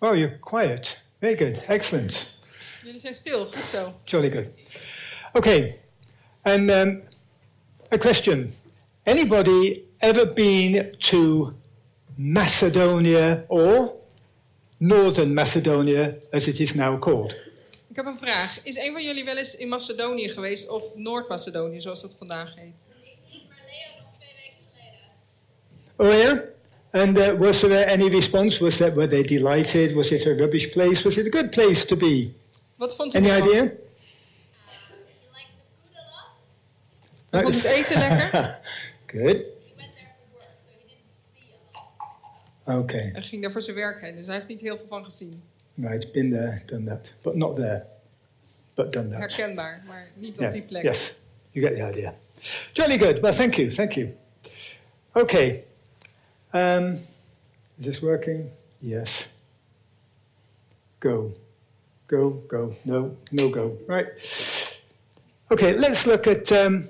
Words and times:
Oh, 0.00 0.14
you're 0.14 0.38
quiet. 0.40 1.00
Very 1.20 1.36
good. 1.36 1.62
Excellent. 1.66 2.26
Jullie 2.82 3.00
zijn 3.00 3.14
stil, 3.14 3.46
goed 3.46 3.66
zo. 3.66 4.00
Jolly 4.04 4.30
good. 4.30 4.48
Okay. 5.32 5.80
And 6.42 6.70
um, 6.70 7.02
a 7.92 7.98
question. 7.98 8.54
Anybody 9.02 9.84
ever 9.98 10.32
been 10.32 10.94
to 10.98 11.52
Macedonia 12.16 13.44
or 13.48 13.92
Northern 14.78 15.34
Macedonia, 15.34 16.14
as 16.32 16.46
it 16.46 16.60
is 16.60 16.74
now 16.74 16.98
called? 16.98 17.34
Ik 17.88 17.96
heb 17.96 18.06
een 18.06 18.18
vraag. 18.18 18.62
Is 18.62 18.76
een 18.76 18.92
van 18.92 19.02
jullie 19.02 19.24
wel 19.24 19.36
eens 19.36 19.56
in 19.56 19.68
Macedonië 19.68 20.28
geweest 20.28 20.68
of 20.68 20.94
Noord-Macedonië, 20.94 21.80
zoals 21.80 22.00
dat 22.00 22.14
vandaag 22.18 22.54
heet? 22.54 22.86
Oh, 25.96 26.12
yeah? 26.12 26.53
And 26.94 27.18
uh, 27.18 27.34
was 27.38 27.60
there 27.60 27.86
any 27.90 28.08
response? 28.08 28.60
Was 28.64 28.76
that 28.76 28.94
were 28.94 29.08
they 29.08 29.22
delighted? 29.22 29.94
Was 29.94 30.10
it 30.12 30.26
a 30.26 30.34
rubbish 30.34 30.70
place? 30.72 31.02
Was 31.04 31.16
it 31.18 31.26
a 31.26 31.30
good 31.30 31.50
place 31.50 31.84
to 31.86 31.96
be? 31.96 32.32
Wat 32.76 32.96
vond 32.96 33.12
je 33.12 33.18
Any 33.18 33.28
ervan? 33.28 33.48
idea? 33.48 33.62
Je 37.30 37.40
vond 37.42 37.54
het 37.54 37.64
eten 37.64 37.98
lekker? 37.98 38.58
Good. 39.06 39.22
He 39.22 39.74
went 39.76 39.94
there 39.94 40.10
for 40.16 40.32
work, 40.32 40.54
so 40.64 40.70
he 40.70 40.84
didn't 40.86 41.10
see 41.34 41.52
a 41.52 41.78
lot. 42.66 42.82
Okay. 42.84 43.10
Hij 43.12 43.22
ging 43.22 43.42
daar 43.42 43.52
voor 43.52 43.62
zijn 43.62 43.76
werk 43.76 44.00
heen, 44.00 44.14
dus 44.16 44.26
hij 44.26 44.34
heeft 44.34 44.48
niet 44.48 44.60
heel 44.60 44.76
veel 44.76 44.86
van 44.88 45.04
gezien. 45.04 45.42
Right, 45.74 46.12
been 46.12 46.30
there, 46.30 46.62
done 46.66 46.84
that, 46.84 47.12
but 47.22 47.34
not 47.34 47.56
there, 47.56 47.84
but 48.74 48.92
done 48.92 49.08
that. 49.08 49.18
Herkenbaar, 49.18 49.82
maar 49.86 50.08
niet 50.14 50.34
op 50.36 50.40
Yeah, 50.40 50.52
die 50.52 50.62
plek. 50.62 50.82
Yes, 50.82 51.14
you 51.50 51.66
get 51.66 51.76
the 51.76 51.82
idea. 51.88 52.14
Jolly 52.72 52.98
good. 52.98 53.20
Well, 53.20 53.32
thank 53.32 53.54
you, 53.54 53.70
thank 53.70 53.92
you. 53.92 54.14
Okay. 55.12 55.64
Um, 56.54 56.98
is 57.78 57.86
this 57.86 58.00
working? 58.00 58.50
Yes. 58.80 59.26
Go. 61.00 61.32
Go, 62.06 62.30
go. 62.48 62.76
No, 62.84 63.16
no 63.32 63.48
go. 63.48 63.76
Right. 63.88 64.06
Okay, 65.50 65.76
let's 65.76 66.06
look 66.06 66.26
at 66.26 66.50
um, 66.52 66.88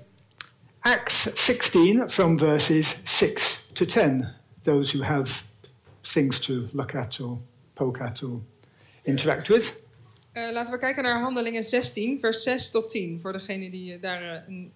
Acts 0.84 1.28
16 1.40 2.08
from 2.08 2.38
verses 2.38 2.96
6 3.04 3.58
to 3.74 3.86
10. 3.86 4.30
Those 4.64 4.90
who 4.92 5.02
have 5.02 5.42
things 6.04 6.38
to 6.40 6.68
look 6.72 6.94
at 6.94 7.18
or 7.20 7.38
poke 7.74 8.00
at 8.00 8.22
or 8.22 8.40
interact 9.06 9.48
with. 9.48 9.82
Eh, 10.32 10.52
laten 10.52 10.72
we 10.72 10.78
kijken 10.78 11.02
naar 11.02 11.20
Handelingen 11.20 11.64
16, 11.64 12.20
vers 12.20 12.42
6 12.42 12.70
tot 12.70 12.90
10. 12.90 13.20
Voor 13.20 13.32
degenen 13.32 13.70
die 13.70 13.94
eh, 13.94 14.00
daar 14.00 14.22
eh, 14.22 14.48
een 14.48 14.72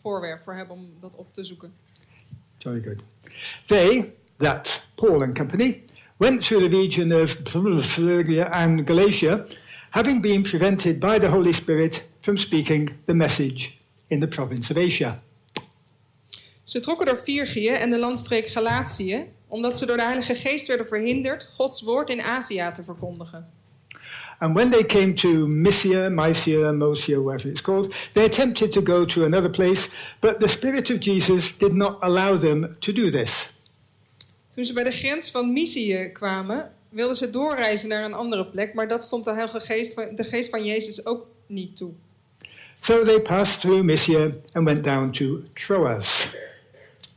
voorwerp 0.00 0.42
voor 0.42 0.54
hebben 0.54 0.76
om 0.76 0.90
dat 1.00 1.14
op 1.14 1.32
te 1.32 1.44
zoeken. 1.44 1.72
Jolly 2.58 2.82
good. 2.82 2.98
They, 3.66 4.14
that 4.38 4.82
Paul 4.96 5.22
and 5.22 5.34
company, 5.34 5.82
went 6.18 6.42
through 6.42 6.68
the 6.68 6.76
region 6.76 7.12
of 7.12 7.30
Phrygia 7.86 8.48
and 8.52 8.86
Galatia, 8.86 9.46
having 9.90 10.20
been 10.20 10.42
prevented 10.42 10.98
by 11.00 11.18
the 11.18 11.28
Holy 11.28 11.52
Spirit 11.52 12.02
from 12.22 12.38
speaking 12.38 12.90
the 13.04 13.14
message 13.14 13.78
in 14.08 14.20
the 14.20 14.26
province 14.26 14.70
of 14.70 14.76
Asia. 14.76 15.22
Ze 16.64 16.80
trokken 16.80 17.06
door 17.06 17.18
Virgië 17.18 17.68
en 17.68 17.90
de 17.90 17.98
landstreek 17.98 18.46
Galatië, 18.46 19.26
omdat 19.48 19.78
ze 19.78 19.86
door 19.86 19.96
de 19.96 20.02
Heilige 20.02 20.34
Geest 20.34 20.66
werden 20.66 20.86
verhinderd 20.86 21.50
Gods 21.56 21.82
woord 21.82 22.10
in 22.10 22.22
Azië 22.22 22.70
te 22.74 22.82
verkondigen. 22.82 23.46
And 24.38 24.54
when 24.54 24.70
they 24.70 24.84
came 24.84 25.14
to 25.14 25.46
Mysia, 25.46 26.08
Mysia, 26.10 26.72
Mosia, 26.72 27.22
whatever 27.22 27.48
it's 27.48 27.60
called, 27.60 27.94
they 28.12 28.24
attempted 28.24 28.72
to 28.72 28.82
go 28.82 29.04
to 29.04 29.24
another 29.24 29.50
place, 29.50 29.88
but 30.20 30.40
the 30.40 30.48
Spirit 30.48 30.90
of 30.90 30.98
Jesus 30.98 31.56
did 31.56 31.72
not 31.72 31.96
allow 32.00 32.38
them 32.38 32.76
to 32.78 32.92
do 32.92 33.10
this. 33.10 33.53
Toen 34.54 34.64
ze 34.64 34.72
bij 34.72 34.84
de 34.84 34.90
grens 34.90 35.30
van 35.30 35.52
Mysië 35.52 36.10
kwamen, 36.12 36.72
wilden 36.88 37.16
ze 37.16 37.30
doorreizen 37.30 37.88
naar 37.88 38.04
een 38.04 38.14
andere 38.14 38.46
plek, 38.46 38.74
maar 38.74 38.88
dat 38.88 39.04
stond 39.04 39.24
de 39.24 39.32
Heilige 39.32 39.60
Geest 39.60 39.94
van, 39.94 40.14
de 40.14 40.24
Geest 40.24 40.50
van 40.50 40.64
Jezus 40.64 41.06
ook 41.06 41.26
niet 41.46 41.76
toe. 41.76 41.92
So 42.80 43.02
they 43.02 43.20
passed 43.20 43.60
through 43.60 43.82
Mysia 43.82 44.30
and 44.52 44.64
went 44.64 44.84
down 44.84 45.10
to 45.10 45.40
Troas. 45.52 46.28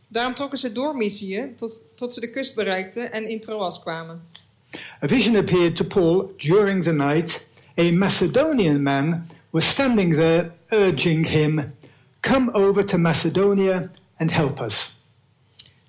Daarom 0.07 0.33
trokken 0.33 0.57
ze 0.57 0.71
door 0.71 0.95
Mysië 0.95 1.53
tot, 1.55 1.81
tot 1.95 2.13
ze 2.13 2.19
de 2.19 2.29
kust 2.29 2.55
bereikten 2.55 3.11
en 3.11 3.29
in 3.29 3.39
Troas 3.39 3.79
kwamen. 3.79 4.21
A 5.03 5.07
vision 5.07 5.35
appeared 5.35 5.75
to 5.75 5.85
Paul 5.85 6.33
during 6.37 6.83
the 6.83 6.91
night. 6.91 7.45
A 7.79 7.91
Macedonian 7.91 8.81
man 8.81 9.27
was 9.49 9.69
standing 9.69 10.13
there, 10.13 10.51
urging 10.69 11.27
him, 11.27 11.73
Come 12.19 12.51
over 12.53 12.85
to 12.85 12.97
Macedonia 12.97 13.91
and 14.17 14.31
help 14.31 14.59
us. 14.59 14.96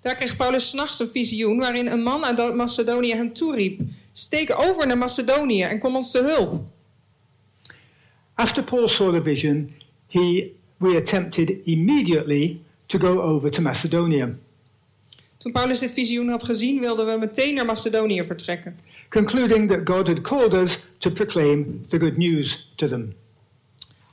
Daar 0.08 0.16
kreeg 0.16 0.36
Paulus 0.36 0.68
s'nachts 0.68 0.98
een 0.98 1.08
visioen 1.08 1.58
waarin 1.58 1.86
een 1.86 2.02
man 2.02 2.24
uit 2.24 2.54
Macedonië 2.54 3.14
hem 3.14 3.32
toeriep: 3.32 3.80
Steek 4.12 4.60
over 4.60 4.86
naar 4.86 4.98
Macedonië 4.98 5.62
en 5.62 5.78
kom 5.78 5.96
ons 5.96 6.10
te 6.10 6.22
hulp. 6.22 6.68
After 8.34 8.62
Paul 8.64 8.88
saw 8.88 9.14
the 9.14 9.22
vision, 9.22 9.74
he 10.06 10.52
we 10.76 10.96
attempted 10.96 11.50
immediately 11.64 12.60
to 12.86 12.98
go 12.98 13.20
over 13.20 13.50
to 13.50 13.62
Macedonia, 13.62 14.34
Toen 15.36 15.52
Paulus 15.52 15.78
dit 15.78 15.92
visioen 15.92 16.28
had 16.28 16.44
gezien, 16.44 16.80
wilden 16.80 17.06
we 17.06 17.18
meteen 17.18 17.54
naar 17.54 17.64
Macedonië 17.64 18.24
vertrekken. 18.24 18.78
concluding 19.08 19.68
that 19.68 19.84
God 19.84 20.06
had 20.06 20.22
called 20.22 20.54
us 20.54 20.78
to 20.98 21.10
proclaim 21.10 21.84
the 21.88 21.98
good 21.98 22.16
news 22.16 22.68
to 22.74 22.86
them. 22.86 23.14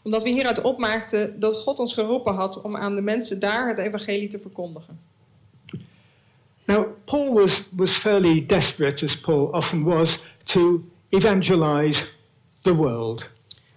Omdat 0.03 0.23
we 0.23 0.29
hieruit 0.29 0.61
opmaakten 0.61 1.39
dat 1.39 1.55
God 1.55 1.79
ons 1.79 1.93
geroepen 1.93 2.33
had 2.33 2.61
om 2.61 2.75
aan 2.75 2.95
de 2.95 3.01
mensen 3.01 3.39
daar 3.39 3.67
het 3.67 3.77
evangelie 3.77 4.27
te 4.27 4.39
verkondigen. 4.39 5.13
Now, 6.67 6.85
Paul 7.05 7.33
was, 7.33 7.63
was 7.75 7.95
fairly 7.95 8.45
desperate, 8.45 9.05
as 9.05 9.15
Paul 9.15 9.49
often 9.53 9.83
was, 9.83 10.19
to 10.45 10.83
evangelize 11.09 12.03
the 12.63 12.73
world. 12.73 13.29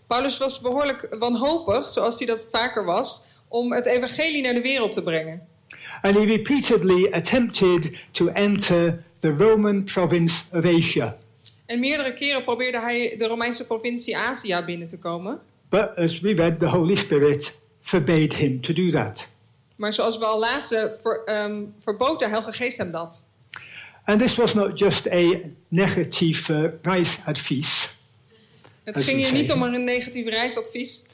Paulus 0.06 0.38
was 0.38 0.60
behoorlijk 0.60 1.16
wanhopig, 1.18 1.90
zoals 1.90 2.18
hij 2.18 2.26
dat 2.26 2.48
vaker 2.52 2.84
was, 2.84 3.22
om 3.48 3.72
het 3.72 3.86
evangelie 3.86 4.42
naar 4.42 4.54
de 4.54 4.62
wereld 4.62 4.92
te 4.92 5.02
brengen. 5.02 5.46
And 6.02 6.16
he 6.16 6.24
repeatedly 6.24 7.12
attempted 7.12 7.90
to 8.12 8.28
enter 8.28 9.02
the 9.20 9.28
Roman 9.28 9.84
province 9.84 10.44
of 10.52 10.64
Asia. 10.64 11.16
En 11.66 11.80
meerdere 11.80 12.12
keren 12.12 12.44
probeerde 12.44 12.80
hij 12.80 13.14
de 13.18 13.26
Romeinse 13.26 13.66
provincie 13.66 14.16
Azië 14.16 14.62
binnen 14.66 14.88
te 14.88 14.98
komen. 14.98 15.40
But 15.68 15.96
as 15.96 16.20
we 16.20 16.34
read, 16.34 16.58
the 16.58 16.66
Holy 16.66 16.94
Spirit 16.94 17.54
forbade 17.80 18.36
him 18.36 18.60
to 18.60 18.72
do 18.72 18.90
that. 18.90 19.28
Maar 19.78 19.92
zoals 19.92 20.18
we 20.18 20.24
al 20.24 20.38
lazen, 20.38 20.96
ver, 21.02 21.22
ehm, 21.24 21.64
verbood 21.78 22.18
de 22.18 22.24
Heilige 22.28 22.52
Geest 22.52 22.78
hem 22.78 22.90
dat. 22.90 23.24
And 24.04 24.20
this 24.20 24.34
was 24.36 24.54
not 24.54 24.78
just 24.78 25.06
a 25.10 25.38
negatief 25.68 26.48
uh, 26.48 26.68
reisadvies, 26.82 27.94
Het 28.84 29.02
ging 29.02 29.18
hier 29.20 29.32
niet 29.32 29.52
om 29.52 29.62
een 29.62 29.84
negatief 29.84 30.28
reisadvies, 30.28 31.04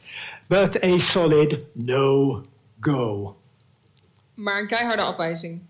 but 0.47 0.83
a 0.85 0.99
solid 0.99 1.59
no-go. 1.73 3.37
maar 4.35 4.61
een 4.61 4.67
keiharde 4.67 5.03
afwijzing. 5.03 5.61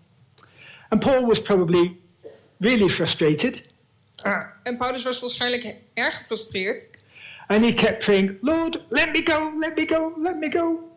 And 0.89 0.99
Paul 0.99 1.25
was 1.25 1.41
probably 1.41 1.97
really 2.57 2.89
frustrated, 2.89 3.63
En 4.63 4.77
Paulus 4.77 5.03
was 5.03 5.19
waarschijnlijk 5.19 5.75
erg 5.93 6.17
gefrustreerd. 6.17 6.89
and 7.47 7.63
he 7.63 7.73
kept 7.73 8.03
praying, 8.05 8.37
Lord, 8.41 8.79
let 8.89 9.11
me 9.11 9.21
go, 9.23 9.51
let 9.59 9.75
me 9.75 9.85
go, 9.87 10.13
let 10.17 10.37
me 10.39 10.51
go. 10.51 10.93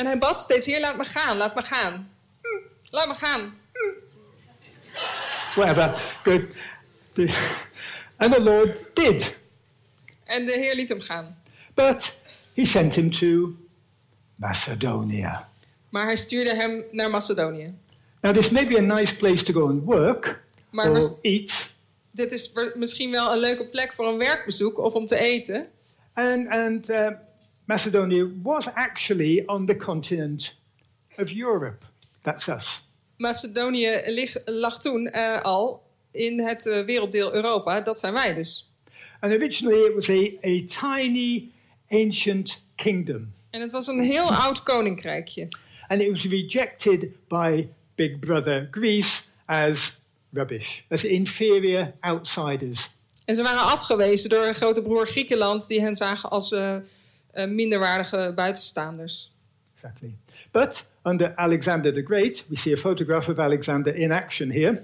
En 0.00 0.06
hij 0.06 0.18
bad 0.18 0.40
steeds, 0.40 0.66
Heer, 0.66 0.80
laat 0.80 0.96
me 0.96 1.04
gaan, 1.04 1.36
laat 1.36 1.54
me 1.54 1.62
gaan. 1.62 2.10
Hm, 2.40 2.66
laat 2.90 3.08
me 3.08 3.14
gaan. 3.14 3.54
Whatever, 5.54 6.02
good. 6.22 6.42
And 8.16 8.32
the 8.32 8.40
Lord 8.40 8.78
did. 8.94 9.36
En 10.24 10.46
de 10.46 10.52
Heer 10.52 10.74
liet 10.74 10.88
hem 10.88 11.00
gaan. 11.00 11.42
But 11.74 12.14
he 12.54 12.64
sent 12.64 12.94
him 12.94 13.10
to 13.10 13.54
Macedonia. 14.34 15.48
Maar 15.88 16.04
hij 16.04 16.16
stuurde 16.16 16.54
hem 16.54 16.84
naar 16.90 17.10
Macedonië. 17.10 17.74
Now, 18.20 18.34
this 18.34 18.50
may 18.50 18.66
be 18.66 18.78
a 18.78 18.96
nice 18.96 19.16
place 19.16 19.44
to 19.44 19.52
go 19.52 19.68
and 19.68 19.84
work 19.84 20.42
Maar 20.70 20.90
or 20.90 21.18
eat, 21.22 21.70
dit 22.10 22.32
is 22.32 22.52
misschien 22.74 23.10
wel 23.10 23.32
een 23.32 23.38
leuke 23.38 23.68
plek 23.68 23.92
voor 23.92 24.06
een 24.06 24.18
werkbezoek 24.18 24.78
of 24.78 24.92
om 24.92 25.06
te 25.06 25.18
eten. 25.18 25.68
and, 26.14 26.48
and 26.48 26.90
uh, 26.90 27.08
Macedonia 27.70 28.26
was 28.42 28.68
actually 28.74 29.42
on 29.46 29.66
the 29.66 29.76
continent 29.76 30.56
of 31.18 31.30
Europe. 31.30 31.84
That's 32.22 32.48
us. 32.48 32.82
Macedonië 33.16 34.00
lig- 34.06 34.36
lag 34.44 34.78
toen 34.80 35.06
eh, 35.06 35.40
al 35.42 35.82
in 36.10 36.40
het 36.40 36.66
eh, 36.66 36.84
werelddeel 36.84 37.34
Europa. 37.34 37.80
Dat 37.80 37.98
zijn 37.98 38.12
wij 38.12 38.34
dus. 38.34 38.70
And 39.20 39.32
originally, 39.32 39.80
it 39.86 39.94
was 39.94 40.08
a, 40.10 40.30
a 40.44 40.64
tiny, 40.96 41.48
ancient 41.90 42.62
kingdom, 42.74 43.32
En 43.50 43.60
het 43.60 43.70
was 43.70 43.86
een 43.86 44.02
heel 44.02 44.34
oud 44.34 44.62
koninkrijkje. 44.62 45.48
and 45.88 46.00
it 46.00 46.10
was 46.10 46.24
rejected 46.24 47.06
by 47.28 47.66
Big 47.94 48.18
Brother 48.18 48.68
Greece 48.70 49.22
as 49.46 49.98
rubbish, 50.32 50.80
as 50.88 51.04
inferior 51.04 51.92
outsiders. 52.00 52.90
En 53.24 53.34
ze 53.34 53.42
waren 53.42 53.60
afgewezen 53.62 54.30
door 54.30 54.46
een 54.46 54.54
grote 54.54 54.82
broer 54.82 55.06
Griekenland... 55.06 55.68
die 55.68 55.80
hen 55.80 55.94
zagen 55.96 56.30
als 56.30 56.52
eh, 56.52 56.76
eh, 57.32 57.46
minderwaardige 57.48 58.32
buitenstaanders. 58.34 59.30
Exactly. 59.74 60.16
But 60.50 60.84
under 61.02 61.32
Alexander 61.36 61.92
the 61.92 62.02
Great, 62.02 62.44
we 62.48 62.56
see 62.56 62.72
a 62.72 62.76
photograph 62.76 63.28
of 63.28 63.38
Alexander 63.38 63.94
in 63.94 64.12
action 64.12 64.50
here. 64.50 64.82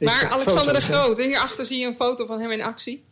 Maar 0.00 0.26
Alexander 0.30 0.74
de 0.74 0.80
hè? 0.80 0.84
Grote, 0.84 1.22
hierachter 1.22 1.64
zie 1.64 1.80
je 1.80 1.86
een 1.86 1.96
foto 1.96 2.26
van 2.26 2.40
hem 2.40 2.50
in 2.50 2.62
actie. 2.62 3.04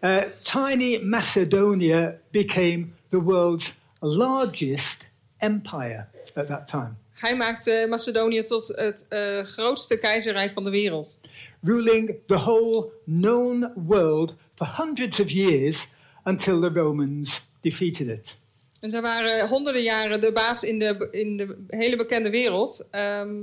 Uh, 0.00 0.16
tiny 0.42 0.98
Macedonia 1.02 2.14
became 2.30 2.86
the 3.08 3.22
world's 3.22 3.74
largest 3.98 5.06
empire 5.38 6.06
at 6.34 6.46
that 6.46 6.66
time, 6.66 6.94
Hij 7.12 7.36
maakte 7.36 7.86
Macedonië 7.88 8.42
tot 8.42 8.66
het 8.66 9.06
eh, 9.08 9.44
grootste 9.44 9.98
keizerrijk 9.98 10.52
van 10.52 10.64
de 10.64 10.70
wereld. 10.70 11.20
ruling 11.62 12.14
the 12.26 12.34
whole 12.36 12.90
known 13.04 13.72
world 13.74 14.34
for 14.54 14.66
hundreds 14.66 15.20
of 15.20 15.30
years 15.30 15.88
until 16.24 16.60
the 16.60 16.68
Romans 16.68 17.42
defeated 17.60 18.08
it. 18.08 18.36
En 18.80 18.90
zij 18.90 19.00
waren 19.02 19.48
honderden 19.48 19.82
jaren 19.82 20.20
de 20.20 20.32
baas 20.32 20.64
in 20.64 20.78
de, 20.78 21.08
in 21.10 21.36
de 21.36 21.64
hele 21.66 21.96
bekende 21.96 22.30
wereld. 22.30 22.88
ehm, 22.90 23.36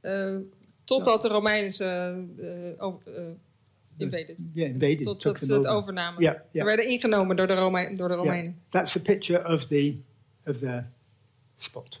eh, 0.00 0.36
totdat 0.84 1.22
de 1.22 1.28
Romeinen 1.28 1.72
ze 1.72 1.84
eh, 2.76 2.84
over- 2.84 3.14
eh, 3.16 3.24
invaded. 3.96 4.36
Yeah, 4.52 4.68
invaded. 4.68 5.02
Tot 5.02 5.20
took 5.20 5.38
dat 5.38 5.42
ze 5.46 5.52
het 5.54 5.66
over. 5.66 5.78
overnamen. 5.78 6.22
Ja, 6.22 6.32
Ze 6.32 6.58
ja. 6.58 6.64
werden 6.64 6.88
ingenomen 6.88 7.36
door 7.36 7.46
de, 7.46 7.54
Rome- 7.54 7.94
door 7.96 8.08
de 8.08 8.14
Romeinen. 8.14 8.60
that's 8.68 8.96
a 8.96 9.00
picture 9.00 9.48
of 9.52 9.66
the 9.66 9.96
of 10.46 10.58
the 10.58 10.82
spot. 11.58 12.00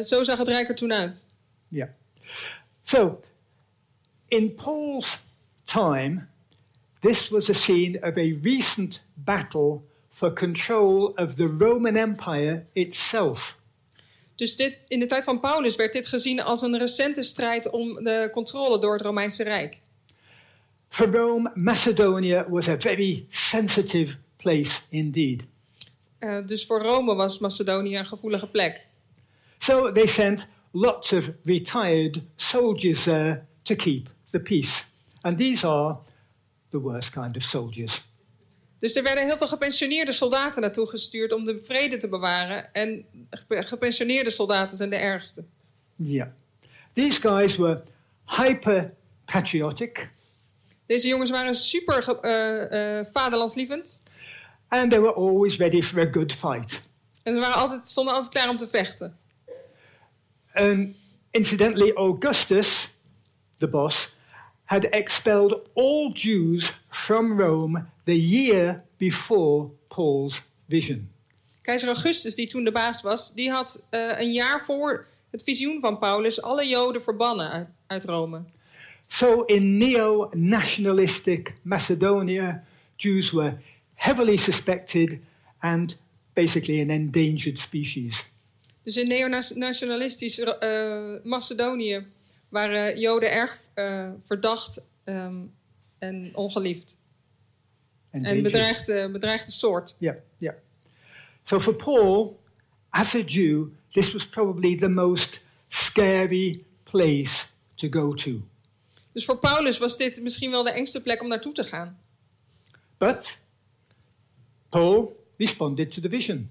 Zo 0.00 0.22
zag 0.22 0.38
het 0.38 0.48
rijk 0.48 0.68
er 0.68 0.74
toen 0.74 0.92
uit. 0.92 1.24
Yeah. 1.68 1.88
So, 2.82 3.20
in 4.28 4.54
Paul's 4.54 5.18
time, 5.64 6.26
this 7.00 7.28
was 7.28 7.50
a 7.50 7.52
scene 7.52 7.98
of 8.00 8.16
a 8.16 8.38
recent 8.42 9.00
battle 9.14 9.80
for 10.20 10.32
control 10.32 11.14
of 11.16 11.34
the 11.34 11.46
Roman 11.58 11.96
Empire 11.96 12.66
itself. 12.72 13.58
Dus 14.34 14.56
dit, 14.56 14.82
in 14.88 15.00
de 15.00 15.06
tijd 15.06 15.24
van 15.24 15.40
Paulus 15.40 15.76
werd 15.76 15.92
dit 15.92 16.06
gezien 16.06 16.42
als 16.42 16.62
een 16.62 16.78
recente 16.78 17.22
strijd 17.22 17.70
om 17.70 18.04
de 18.04 18.28
controle 18.32 18.78
door 18.78 18.92
het 18.92 19.02
Romeinse 19.02 19.42
Rijk. 19.42 19.80
For 20.88 21.10
Rome, 21.10 21.50
Macedonia 21.54 22.50
was 22.50 22.68
a 22.68 22.78
very 22.78 23.26
sensitive 23.28 24.16
place 24.36 24.80
indeed. 24.88 25.42
Eh, 26.18 26.46
dus 26.46 26.66
voor 26.66 26.82
Rome 26.82 27.14
was 27.14 27.38
Macedonië 27.38 27.98
een 27.98 28.06
gevoelige 28.06 28.46
plek. 28.46 28.86
So 29.58 29.92
they 29.92 30.06
sent 30.06 30.48
lots 30.70 31.12
of 31.12 31.30
retired 31.44 32.22
soldiers 32.36 33.02
there 33.02 33.44
to 33.62 33.74
keep 33.74 34.08
the 34.30 34.40
peace. 34.40 34.84
And 35.20 35.38
these 35.38 35.66
are 35.66 35.96
the 36.70 36.80
worst 36.80 37.10
kind 37.10 37.36
of 37.36 37.42
soldiers. 37.42 38.09
Dus 38.80 38.96
er 38.96 39.02
werden 39.02 39.26
heel 39.26 39.36
veel 39.36 39.48
gepensioneerde 39.48 40.12
soldaten 40.12 40.60
naartoe 40.62 40.88
gestuurd 40.88 41.32
om 41.32 41.44
de 41.44 41.60
vrede 41.64 41.96
te 41.96 42.08
bewaren. 42.08 42.74
En 42.74 43.04
gepe- 43.30 43.62
gepensioneerde 43.62 44.30
soldaten 44.30 44.76
zijn 44.76 44.90
de 44.90 44.96
ergste. 44.96 45.44
Yeah. 45.96 46.28
These 46.92 47.20
guys 47.20 47.56
were 47.56 47.82
hyper 48.26 48.92
patriotic 49.24 50.10
Deze 50.86 51.08
jongens 51.08 51.30
waren 51.30 51.54
super 51.54 52.18
eh, 52.20 52.98
eh, 52.98 53.06
vaderlandslievend. 53.12 54.02
and 54.68 54.90
they 54.90 55.00
were 55.00 55.14
always 55.14 55.56
ready 55.56 55.82
for 55.82 56.00
a 56.00 56.08
good 56.12 56.32
fight. 56.32 56.80
En 57.22 57.34
ze 57.34 57.40
waren 57.40 57.56
altijd, 57.56 57.86
stonden 57.86 58.14
altijd 58.14 58.32
klaar 58.32 58.48
om 58.48 58.56
te 58.56 58.68
vechten. 58.68 59.18
And 60.54 60.94
incidentally, 61.30 61.92
Augustus, 61.92 62.94
the 63.58 63.68
boss, 63.68 64.14
had 64.64 64.84
expelled 64.84 65.58
all 65.74 66.12
Jews 66.12 66.72
from 66.88 67.40
Rome 67.40 67.84
the 68.10 68.20
year 68.20 68.82
before 68.96 69.70
Paul's 69.88 70.42
vision. 70.68 71.08
Keizer 71.62 71.88
Augustus, 71.88 72.34
die 72.34 72.46
toen 72.46 72.64
de 72.64 72.72
baas 72.72 73.02
was, 73.02 73.34
die 73.34 73.50
had 73.50 73.86
eh, 73.90 74.18
een 74.18 74.32
jaar 74.32 74.64
voor 74.64 75.06
het 75.30 75.42
visioen 75.42 75.80
van 75.80 75.98
Paulus 75.98 76.42
alle 76.42 76.66
Joden 76.66 77.02
verbannen 77.02 77.50
uit, 77.50 77.68
uit 77.86 78.04
Rome. 78.04 78.42
So, 79.06 79.42
in 79.42 79.78
neo 79.78 80.28
nationalistic 80.32 81.54
Macedonia, 81.62 82.64
Jews 82.96 83.30
were 83.30 83.58
heavily 83.94 84.36
suspected 84.36 85.18
and 85.58 85.96
basically 86.32 86.80
an 86.80 86.90
endangered 86.90 87.58
species. 87.58 88.24
Dus 88.82 88.96
in 88.96 89.08
neonationalistisch 89.08 90.38
eh 90.38 91.22
Macedonië 91.22 92.06
waren 92.48 93.00
Joden 93.00 93.32
erg 93.32 93.58
eh, 93.74 94.10
verdacht 94.26 94.82
ehm, 95.04 95.42
en 95.98 96.30
ongeliefd. 96.34 96.98
En 98.10 98.42
bedreigde 99.12 99.50
soort. 99.50 99.96
Yeah, 99.98 100.16
yeah. 100.38 100.54
So, 101.44 101.60
for 101.60 101.74
Paul, 101.74 102.40
as 102.90 103.14
a 103.14 103.22
Jew, 103.22 103.66
this 103.90 104.12
was 104.12 104.26
probably 104.26 104.76
the 104.76 104.88
most 104.88 105.40
scary 105.68 106.64
place 106.82 107.46
to 107.74 107.88
go 107.90 108.14
to. 108.14 108.42
Dus 109.12 109.24
voor 109.24 109.38
Paulus 109.38 109.78
was 109.78 109.96
dit 109.96 110.22
misschien 110.22 110.50
wel 110.50 110.62
de 110.62 110.70
engste 110.70 111.02
plek 111.02 111.22
om 111.22 111.28
naartoe 111.28 111.52
te 111.52 111.64
gaan. 111.64 111.98
But 112.98 113.38
Paul 114.68 115.16
responded 115.36 115.90
to 115.92 116.00
the 116.00 116.08
vision. 116.08 116.50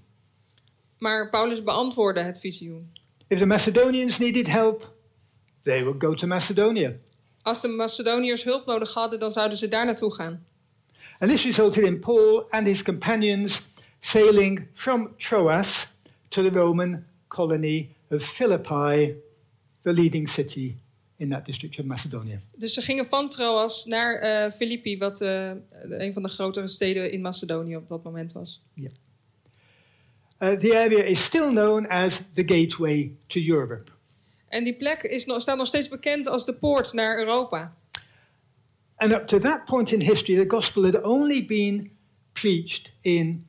Maar 0.98 1.30
Paulus 1.30 1.62
beantwoordde 1.62 2.22
het 2.22 2.40
visioen. 2.40 2.92
If 3.26 3.38
the 3.38 3.46
Macedonians 3.46 4.18
needed 4.18 4.48
help, 4.48 4.94
they 5.62 5.82
would 5.82 6.02
go 6.02 6.14
to 6.14 6.26
Macedonia. 6.26 6.92
Als 7.42 7.60
de 7.60 7.68
Macedoniërs 7.68 8.44
hulp 8.44 8.66
nodig 8.66 8.94
hadden, 8.94 9.18
dan 9.18 9.30
zouden 9.30 9.58
ze 9.58 9.68
daar 9.68 9.84
naartoe 9.84 10.14
gaan. 10.14 10.46
And 11.20 11.30
this 11.30 11.44
resulted 11.44 11.84
in 11.84 11.98
Paul 11.98 12.46
and 12.50 12.66
his 12.66 12.82
companions 12.82 13.60
sailing 14.00 14.68
from 14.72 15.14
Troas 15.18 15.86
to 16.30 16.42
the 16.42 16.50
Roman 16.50 17.04
colony 17.28 17.94
of 18.10 18.22
Philippi, 18.22 19.16
the 19.82 19.92
leading 19.92 20.28
city 20.28 20.76
in 21.18 21.28
that 21.28 21.44
district 21.44 21.78
of 21.78 21.84
Macedonia. 21.84 22.40
Dus 22.56 22.74
ze 22.74 22.82
gingen 22.82 23.06
van 23.06 23.28
Troas 23.28 23.84
naar 23.84 24.14
eh 24.14 24.52
Filippi, 24.52 24.98
wat 24.98 25.20
eh, 25.20 25.50
een 25.88 26.12
van 26.12 26.22
de 26.22 26.28
grotere 26.28 26.68
steden 26.68 27.12
in 27.12 27.20
Macedonië 27.20 27.76
op 27.76 27.88
dat 27.88 28.02
moment 28.02 28.32
was. 28.32 28.62
Uh, 28.74 28.88
the 30.38 30.76
area 30.76 31.02
is 31.02 31.24
still 31.24 31.50
known 31.50 31.86
as 31.86 32.22
the 32.34 32.42
gateway 32.46 33.12
to 33.26 33.40
Europe. 33.40 33.90
En 34.48 34.64
die 34.64 34.76
plek 34.76 35.02
is 35.02 35.24
nog, 35.24 35.40
staat 35.40 35.56
nog 35.56 35.66
steeds 35.66 35.88
bekend 35.88 36.26
als 36.26 36.46
de 36.46 36.54
poort 36.54 36.92
naar 36.92 37.18
Europa. 37.18 37.76
And 39.00 39.12
up 39.12 39.26
to 39.26 39.38
that 39.38 39.66
point 39.66 39.92
in 39.92 40.00
history, 40.00 40.36
the 40.36 40.44
gospel 40.44 40.84
had 40.84 41.02
only 41.02 41.40
been 41.40 41.90
preached 42.32 42.90
in 43.02 43.46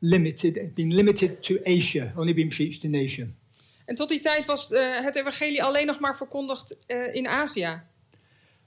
limited, 0.00 0.74
been 0.74 0.90
limited 0.90 1.42
to 1.42 1.58
Asia, 1.66 2.12
only 2.16 2.32
been 2.32 2.48
preached 2.48 2.84
in 2.84 2.94
Asia. 2.94 3.26
En 3.84 3.94
tot 3.94 4.08
die 4.08 4.20
tijd 4.20 4.46
was 4.46 4.72
eh, 4.72 5.00
het 5.00 5.16
evangelie 5.16 5.62
alleen 5.62 5.86
nog 5.86 6.00
maar 6.00 6.16
verkondigd 6.16 6.76
eh, 6.86 7.14
in 7.14 7.28
Azië. 7.28 7.82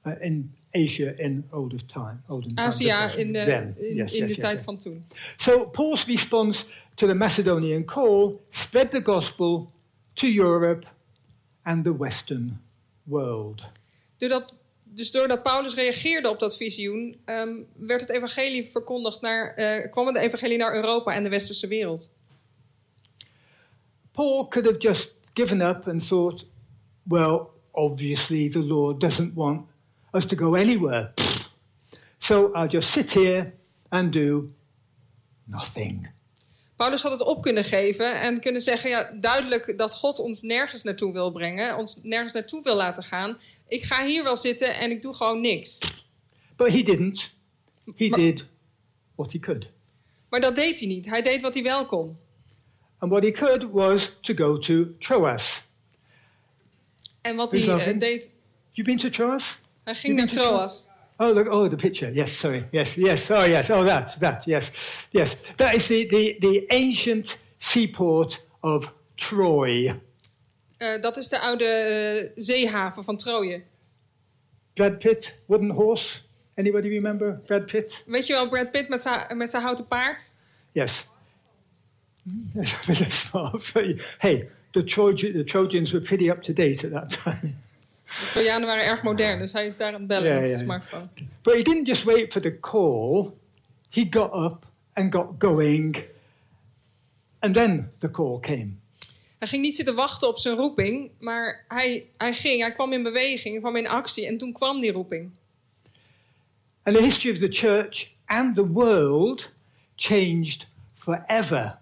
Uh, 0.04 0.14
in 0.20 0.56
Asia 0.72 1.12
in 1.18 1.48
older 1.52 1.86
time, 1.86 2.18
olden. 2.28 2.52
Azië 2.58 2.94
in 3.18 3.34
de, 3.34 3.40
in, 3.40 3.74
Yes, 3.78 3.78
in 3.78 3.96
yes, 3.96 4.12
de 4.12 4.28
yes, 4.28 4.38
tijd 4.38 4.62
van 4.62 4.78
toen. 4.78 5.06
So 5.36 5.66
Paul's 5.66 6.06
response 6.06 6.66
to 6.96 7.08
the 7.08 7.14
Macedonian 7.14 7.86
call 7.86 8.42
spread 8.50 8.92
the 8.92 9.02
gospel 9.04 9.72
to 10.14 10.28
Europe 10.28 10.88
and 11.62 11.84
the 11.84 11.98
Western 11.98 12.62
world. 13.04 13.62
Doordat, 14.18 14.54
dus 14.94 15.12
doordat 15.12 15.44
Paulus 15.44 15.76
reageerde 15.76 16.30
op 16.30 16.40
dat 16.40 16.58
visioen, 16.58 17.22
ehm, 17.26 17.54
werd 17.76 18.02
het 18.02 18.10
evangelie 18.10 18.64
verkondigd 18.64 19.22
naar, 19.22 19.54
eh, 19.54 19.92
kwam 19.92 20.08
het 20.08 20.18
evangelie 20.18 20.58
naar 20.58 20.76
Europa 20.76 21.14
en 21.14 21.24
de 21.24 21.30
westerse 21.30 21.68
wereld. 21.68 22.14
Paul 24.12 24.48
could 24.48 24.68
have 24.68 24.78
just 24.78 25.14
given 25.34 25.62
up 25.62 25.88
and 25.88 26.08
thought, 26.08 26.46
well, 27.04 27.48
obviously 27.72 28.50
the 28.50 28.64
Lord 28.64 29.00
doesn't 29.00 29.34
want 29.34 29.66
us 30.12 30.26
to 30.26 30.36
go 30.36 30.56
anywhere. 30.56 31.12
So 32.18 32.52
I'll 32.54 32.70
just 32.70 32.92
sit 32.92 33.14
here 33.14 33.54
and 33.90 34.12
do 34.14 34.54
nothing. 35.46 36.21
Paulus 36.82 37.04
had 37.04 37.12
het 37.12 37.22
op 37.22 37.42
kunnen 37.42 37.64
geven 37.64 38.22
en 38.22 38.40
kunnen 38.40 38.62
zeggen, 38.62 38.90
ja, 38.90 39.12
duidelijk 39.20 39.78
dat 39.78 39.96
God 39.96 40.20
ons 40.20 40.42
nergens 40.42 40.84
naartoe 40.84 41.14
wil 41.14 41.32
brengen, 41.32 41.78
ons 41.78 42.00
nergens 42.04 42.34
naartoe 42.34 42.64
wil 42.64 42.76
laten 42.76 43.04
gaan. 43.04 43.38
Ik 43.68 43.84
ga 43.84 44.06
hier 44.06 44.24
wel 44.24 44.36
zitten 44.36 44.76
en 44.76 44.92
ik 44.92 45.02
doe 45.02 45.14
gewoon 45.14 45.42
niks. 45.42 45.80
But 46.56 46.72
he 46.72 46.82
didn't. 46.84 47.30
He 47.96 48.08
Maar- 48.08 48.20
did 48.20 48.46
what 49.16 49.32
he 49.32 49.40
could. 49.40 49.68
Maar 50.30 50.40
dat 50.40 50.56
deed 50.56 50.80
hij 50.80 50.88
niet. 50.88 51.06
Hij 51.06 51.22
deed 51.22 51.42
wat 51.42 51.54
hij 51.54 51.64
wel 51.64 51.86
kon. 51.86 52.18
And 52.98 53.12
what 53.12 53.24
he 53.24 53.32
could 53.32 53.72
was 53.72 54.12
to 54.22 54.34
go 54.34 54.58
to 54.58 54.86
Troas. 55.00 55.64
En 57.22 57.36
wat 57.36 57.52
hij 57.52 57.68
eh, 57.68 58.00
deed, 58.00 58.32
You 58.72 58.88
been 58.88 58.98
to 58.98 59.10
Troas? 59.10 59.60
hij 59.84 59.96
ging 59.96 60.16
naar 60.16 60.28
Troas. 60.28 60.88
Oh, 61.22 61.32
look, 61.34 61.48
oh, 61.52 61.70
the 61.70 61.78
picture. 61.78 62.10
Yes, 62.10 62.32
sorry. 62.32 62.66
Yes, 62.72 62.98
yes. 62.98 63.30
Oh, 63.30 63.44
yes. 63.44 63.70
Oh, 63.70 63.84
that, 63.84 64.20
that, 64.20 64.48
yes. 64.48 64.72
Yes. 65.12 65.36
That 65.58 65.76
is 65.76 65.88
the, 65.88 66.08
the, 66.08 66.38
the 66.42 66.66
ancient 66.72 67.38
seaport 67.60 68.42
of 68.64 68.92
Troy. 69.18 70.02
Eh, 70.80 71.02
dat 71.02 71.18
is 71.18 71.30
de 71.30 71.40
oude 71.40 71.66
eh, 71.66 72.32
zeehaven 72.36 73.04
van 73.04 73.18
Troje. 73.18 73.62
Brad 74.74 75.00
Pitt, 75.00 75.36
wooden 75.46 75.70
horse. 75.70 76.20
Anybody 76.56 76.90
remember 76.90 77.42
Brad 77.46 77.66
Pitt? 77.66 78.04
Weet 78.06 78.28
je 78.28 78.34
wel, 78.34 78.50
Brad 78.50 78.72
Pitt 78.72 78.90
met 78.90 79.02
zijn 79.02 79.38
met 79.38 79.52
zijn 79.52 79.64
houten 79.64 79.88
paard? 79.88 80.36
Yes. 80.72 81.06
Hey, 84.18 84.50
the, 84.72 84.84
Troja, 84.84 85.32
the 85.32 85.44
Trojans 85.44 85.92
were 85.92 86.04
pretty 86.04 86.30
up 86.30 86.42
to 86.42 86.54
date 86.54 86.86
at 86.86 86.92
that 86.92 87.24
time. 87.24 87.56
De 88.20 88.28
Trojanen 88.30 88.68
waren 88.68 88.86
erg 88.86 89.04
modern, 89.04 89.40
dus 89.40 89.54
hij 89.54 89.66
is 89.66 89.78
daar 89.78 89.94
aan 89.94 90.00
het 90.00 90.08
bellen 90.08 90.36
met 90.36 90.48
zijn 90.48 90.60
smartphone. 90.60 91.08
But 91.42 91.54
he 91.54 91.62
didn't 91.62 91.88
just 91.88 92.04
wait 92.04 92.32
for 92.32 92.42
the 92.42 92.60
call, 92.60 93.32
he 93.90 94.08
got 94.10 94.34
up 94.34 94.66
and 94.94 95.14
got 95.14 95.28
going, 95.38 96.04
and 97.40 97.54
then 97.54 97.92
the 98.00 98.12
call 98.12 98.40
came. 98.40 98.80
Hij 99.38 99.48
ging 99.48 99.62
niet 99.62 99.76
zitten 99.76 99.96
wachten 99.96 100.28
op 100.28 100.40
zijn 100.40 100.56
roeping, 100.56 101.12
maar 101.20 101.66
hij, 101.68 102.10
hij 102.18 102.34
ging, 102.34 102.62
hij 102.62 102.72
kwam 102.72 102.94
in 102.94 103.04
beweging, 103.04 103.54
hij 103.54 103.60
kwam 103.60 103.76
in 103.76 103.88
actie 103.88 104.28
en 104.28 104.38
toen 104.38 104.54
kwam 104.54 104.82
die 104.82 104.92
roeping. 104.92 105.30
And 106.84 106.96
the 106.96 107.04
history 107.04 107.32
of 107.34 107.40
the 107.40 107.48
church 107.50 108.12
and 108.26 108.56
the 108.56 108.68
world 108.68 109.50
changed 109.96 110.66
forever. 110.94 111.78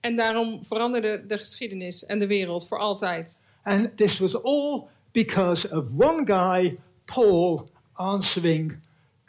En 0.00 0.16
daarom 0.16 0.64
veranderde 0.64 1.26
de 1.26 1.38
geschiedenis 1.38 2.06
en 2.06 2.18
de 2.18 2.26
wereld 2.26 2.68
voor 2.68 2.78
altijd. 2.78 3.42
And 3.62 3.96
this 3.96 4.18
was 4.18 4.42
all 4.42 4.82
because 5.24 5.68
of 5.72 5.84
one 5.96 6.24
guy, 6.24 6.78
Paul, 7.06 7.68
answering 7.92 8.78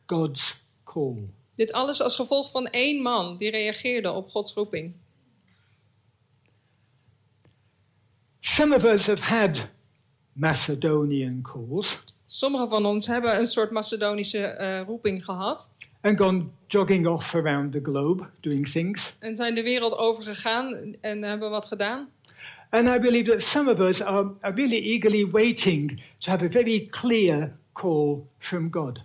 God's 0.05 0.61
call. 0.83 1.29
Dit 1.55 1.71
alles 1.71 2.01
als 2.01 2.15
gevolg 2.15 2.51
van 2.51 2.67
één 2.67 3.01
man 3.01 3.37
die 3.37 3.51
reageerde 3.51 4.11
op 4.11 4.29
Gods 4.29 4.53
roeping. 4.53 4.93
Some 8.39 8.75
of 8.75 8.83
us 8.83 9.07
have 9.07 9.23
had 9.23 9.67
Macedonian 10.33 11.41
calls 11.41 11.99
Sommigen 12.25 12.69
van 12.69 12.85
ons 12.85 13.07
hebben 13.07 13.37
een 13.37 13.47
soort 13.47 13.71
Macedonische 13.71 14.45
eh, 14.45 14.81
roeping 14.81 15.25
gehad 15.25 15.73
and 16.01 16.17
gone 16.17 16.45
jogging 16.67 17.07
off 17.07 17.35
around 17.35 17.71
the 17.71 17.79
globe 17.81 18.23
doing 18.39 18.69
things. 18.69 19.15
en 19.19 19.35
zijn 19.35 19.55
de 19.55 19.63
wereld 19.63 19.97
overgegaan 19.97 20.95
en 21.01 21.23
hebben 21.23 21.49
wat 21.49 21.65
gedaan. 21.65 22.09
And 22.69 22.87
I 22.87 22.99
believe 22.99 23.31
that 23.31 23.41
some 23.41 23.71
of 23.71 23.79
us 23.79 24.01
are, 24.01 24.31
are 24.41 24.53
really 24.53 24.79
eagerly 24.79 25.25
waiting 25.31 26.01
to 26.19 26.31
have 26.31 26.45
a 26.45 26.49
very 26.49 26.87
clear 26.89 27.57
call 27.73 28.27
from 28.37 28.67
God. 28.71 28.99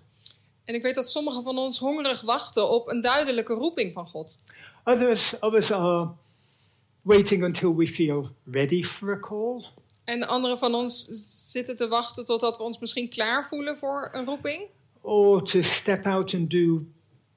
En 0.64 0.74
ik 0.74 0.82
weet 0.82 0.94
dat 0.94 1.10
sommigen 1.10 1.42
van 1.42 1.58
ons 1.58 1.78
hongerig 1.78 2.20
wachten 2.20 2.70
op 2.70 2.88
een 2.88 3.00
duidelijke 3.00 3.54
roeping 3.54 3.92
van 3.92 4.06
God. 4.06 4.38
Others 4.84 5.38
of 5.38 5.52
us 5.54 5.70
are 5.72 6.08
waiting 7.02 7.44
until 7.44 7.74
we 7.76 7.86
feel 7.86 8.28
ready 8.44 8.82
for 8.82 9.12
a 9.12 9.18
call. 9.20 9.64
En 10.04 10.26
anderen 10.26 10.58
van 10.58 10.74
ons 10.74 11.06
zitten 11.50 11.76
te 11.76 11.88
wachten 11.88 12.24
totdat 12.24 12.56
we 12.56 12.62
ons 12.62 12.78
misschien 12.78 13.08
klaar 13.08 13.46
voelen 13.46 13.78
voor 13.78 14.08
een 14.12 14.24
roeping. 14.24 14.62
or 15.04 15.42
to 15.42 15.62
step 15.62 16.06
out 16.06 16.34
and 16.34 16.48
do 16.48 16.86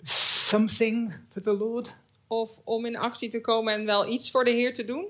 something 0.04 1.14
for 1.32 1.42
the 1.42 1.54
Lord? 1.54 1.92
Of 2.28 2.60
om 2.64 2.86
in 2.86 2.98
actie 2.98 3.30
te 3.30 3.42
komen 3.42 3.74
en 3.74 3.86
wel 3.86 4.08
iets 4.08 4.32
voor 4.32 4.44
de 4.44 4.52
Heer 4.52 4.74
te 4.74 4.86
doen. 4.86 5.06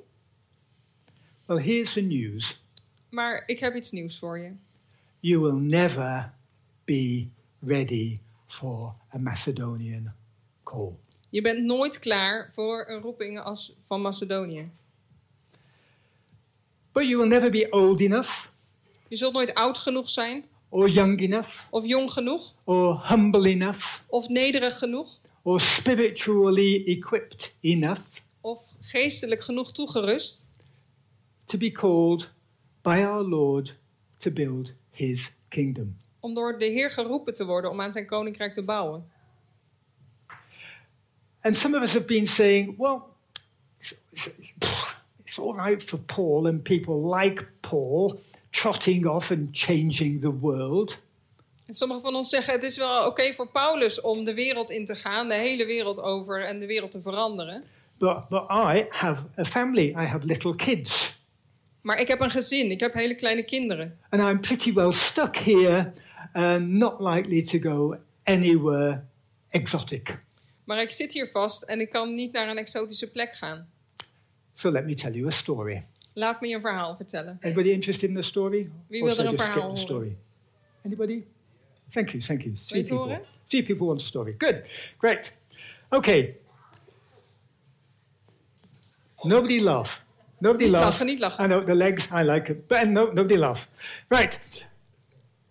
Well, 1.48 1.60
here's 1.60 1.94
the 1.94 2.02
news 2.02 2.60
Maar 3.10 3.44
ik 3.46 3.60
heb 3.60 3.76
iets 3.76 3.92
nieuws 3.92 4.20
voor 4.20 4.40
je. 4.40 4.52
you 5.20 5.40
will 5.42 5.60
never 5.60 6.34
be 6.86 7.28
ready 7.60 8.20
for 8.48 8.94
a 9.14 9.18
Macedonian 9.18 10.12
call. 10.64 10.92
Je 11.30 11.42
bent 11.42 11.64
nooit 11.64 12.00
klaar 12.00 12.50
voor 12.54 12.86
een 12.88 13.02
roeping 13.02 13.40
als 13.40 13.74
van 13.86 14.02
Macedonië. 14.02 14.70
But 16.92 17.04
you 17.04 17.18
will 17.18 17.28
never 17.28 17.52
be 17.52 17.68
old 17.70 18.02
enough, 18.02 18.48
Je 19.08 19.16
zult 19.16 19.34
nooit 19.34 19.54
oud 19.54 19.78
genoeg 19.78 20.10
zijn, 20.10 20.46
or 20.70 20.90
young 20.90 21.20
enough, 21.20 21.66
of 21.70 21.86
jong 21.86 22.12
genoeg, 22.12 22.54
or 22.64 23.08
humble 23.10 23.50
enough, 23.50 24.00
of 24.08 24.30
nederig 24.30 24.78
genoeg, 24.78 25.20
or 25.42 25.62
spiritually 25.62 26.84
equipped 26.86 27.56
enough 27.62 28.02
of 28.42 28.64
geestelijk 28.80 29.42
genoeg 29.42 29.72
toegerust 29.72 30.47
to 31.48 31.58
be 31.58 31.72
called 31.72 32.30
by 32.82 33.04
our 33.04 33.24
Lord 33.24 33.76
to 34.20 34.32
build 34.32 34.72
his 34.92 35.32
kingdom. 35.50 35.98
om 36.20 36.34
door 36.34 36.58
de 36.60 36.66
Heer 36.66 36.92
geroepen 36.92 37.34
te 37.34 37.46
worden 37.46 37.72
om 37.72 37.82
aan 37.82 37.92
zijn 37.92 38.06
koninkrijk 38.06 38.54
te 38.54 38.64
bouwen. 38.64 39.06
And 41.42 41.58
some 41.58 41.78
of 41.78 41.82
us 41.82 41.94
have 41.94 42.06
been 42.06 42.28
saying, 42.28 42.78
well, 42.78 43.02
it's, 43.80 43.96
it's, 44.12 44.30
it's 45.24 45.40
all 45.40 45.54
right 45.54 45.84
for 45.84 46.00
Paul 46.00 46.48
and 46.48 46.64
people 46.64 47.18
like 47.18 47.46
Paul 47.60 48.20
trotting 48.50 49.06
off 49.06 49.32
and 49.32 49.50
changing 49.52 50.22
the 50.22 50.40
world. 50.40 50.98
En 51.66 51.74
sommigen 51.74 52.04
van 52.04 52.16
ons 52.16 52.30
zeggen 52.30 52.54
het 52.54 52.64
is 52.64 52.78
wel 52.78 53.06
oké 53.06 53.34
voor 53.34 53.52
Paulus 53.52 54.02
om 54.02 54.24
de 54.24 54.34
wereld 54.34 54.72
in 54.72 54.86
te 54.86 54.96
gaan, 54.96 55.28
de 55.28 55.34
hele 55.34 55.66
wereld 55.66 56.00
over 56.00 56.46
en 56.46 56.60
de 56.60 56.66
wereld 56.66 56.92
te 56.92 57.02
veranderen. 57.02 57.64
But, 57.98 58.30
but 58.30 58.44
I 58.50 58.86
have 58.90 59.22
a 59.38 59.44
family, 59.46 59.88
I 59.90 60.06
have 60.06 60.26
little 60.26 60.56
kids, 60.56 61.17
Maar 61.88 62.00
ik 62.00 62.08
heb 62.08 62.22
een 62.22 62.32
gezin, 62.32 62.72
ik 62.72 62.80
heb 62.80 62.94
hele 62.94 63.16
kleine 63.16 63.44
kinderen. 63.44 63.98
and 64.10 64.22
I'm 64.22 64.40
pretty 64.40 64.74
well 64.74 64.92
stuck 64.92 65.36
here 65.36 65.94
and 66.34 66.68
not 66.70 67.00
likely 67.00 67.42
to 67.42 67.60
go 67.60 67.98
anywhere 68.24 69.04
exotic. 69.50 70.18
Maar 70.64 70.82
ik 70.82 70.92
zit 70.92 71.14
hier 71.14 71.28
vast 71.28 71.64
en 71.64 71.80
ik 71.80 71.90
kan 71.90 72.14
niet 72.14 72.32
naar 72.32 72.50
een 72.50 72.58
exotische 72.58 73.12
plek 73.12 73.34
gaan. 73.34 73.70
So 74.54 74.72
let 74.72 74.86
me 74.86 74.94
tell 74.94 75.12
you 75.12 75.28
a 75.28 75.30
story. 75.30 75.84
Laat 76.14 76.42
me 76.42 76.48
je 76.48 76.56
een 76.56 76.62
verhaal 76.62 76.96
vertellen. 76.96 77.40
Anybody 77.42 77.70
interested 77.70 78.10
in 78.10 78.16
the 78.16 78.22
story? 78.22 78.70
Wie 78.88 79.04
wil 79.04 79.18
er 79.18 79.26
een 79.26 79.38
verhaal 79.38 79.62
horen? 79.62 79.78
story? 79.78 80.16
Anybody? 80.86 81.24
Thank 81.90 82.10
you, 82.10 82.24
thank 82.24 82.42
you. 82.42 82.56
Three 82.66 82.82
people. 82.82 82.98
horen? 82.98 83.22
Three 83.46 83.64
people 83.64 83.86
want 83.86 84.02
a 84.02 84.04
story. 84.04 84.36
Good, 84.38 84.62
great. 84.98 85.34
Okay. 85.90 86.36
Nobody 89.24 89.62
laugh. 89.62 90.06
Nobody 90.40 90.64
Niet 90.64 90.74
laugh. 90.74 90.86
lachen, 90.86 91.06
niet 91.06 91.20
lachen. 91.20 91.44
I 91.46 91.48
know 91.48 91.66
the 91.66 91.76
legs. 91.76 92.08
I 92.12 92.24
like 92.24 92.52
it, 92.52 92.68
but 92.68 92.88
no, 92.88 93.06
nobody 93.14 93.38
laugh. 93.38 93.68
Right. 94.08 94.40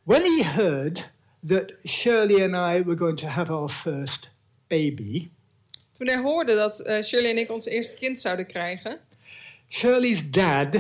When 0.05 0.23
he 0.23 0.43
heard 0.45 1.11
that 1.49 1.73
Shirley 1.85 2.43
and 2.43 2.55
I 2.55 2.83
were 2.85 2.97
going 2.97 3.19
to 3.21 3.27
have 3.27 3.53
our 3.53 3.69
first 3.69 4.29
baby, 4.69 5.31
Toen 5.93 6.07
hij 6.07 6.19
hoorde 6.23 6.55
dat 6.55 6.81
eh, 6.81 7.03
Shirley 7.03 7.31
en 7.31 7.39
ik 7.39 7.51
ons 7.51 7.67
eerste 7.67 7.97
kind 7.97 8.21
zouden 8.21 8.47
krijgen, 8.47 8.99
Shirley's 9.69 10.31
dad, 10.31 10.77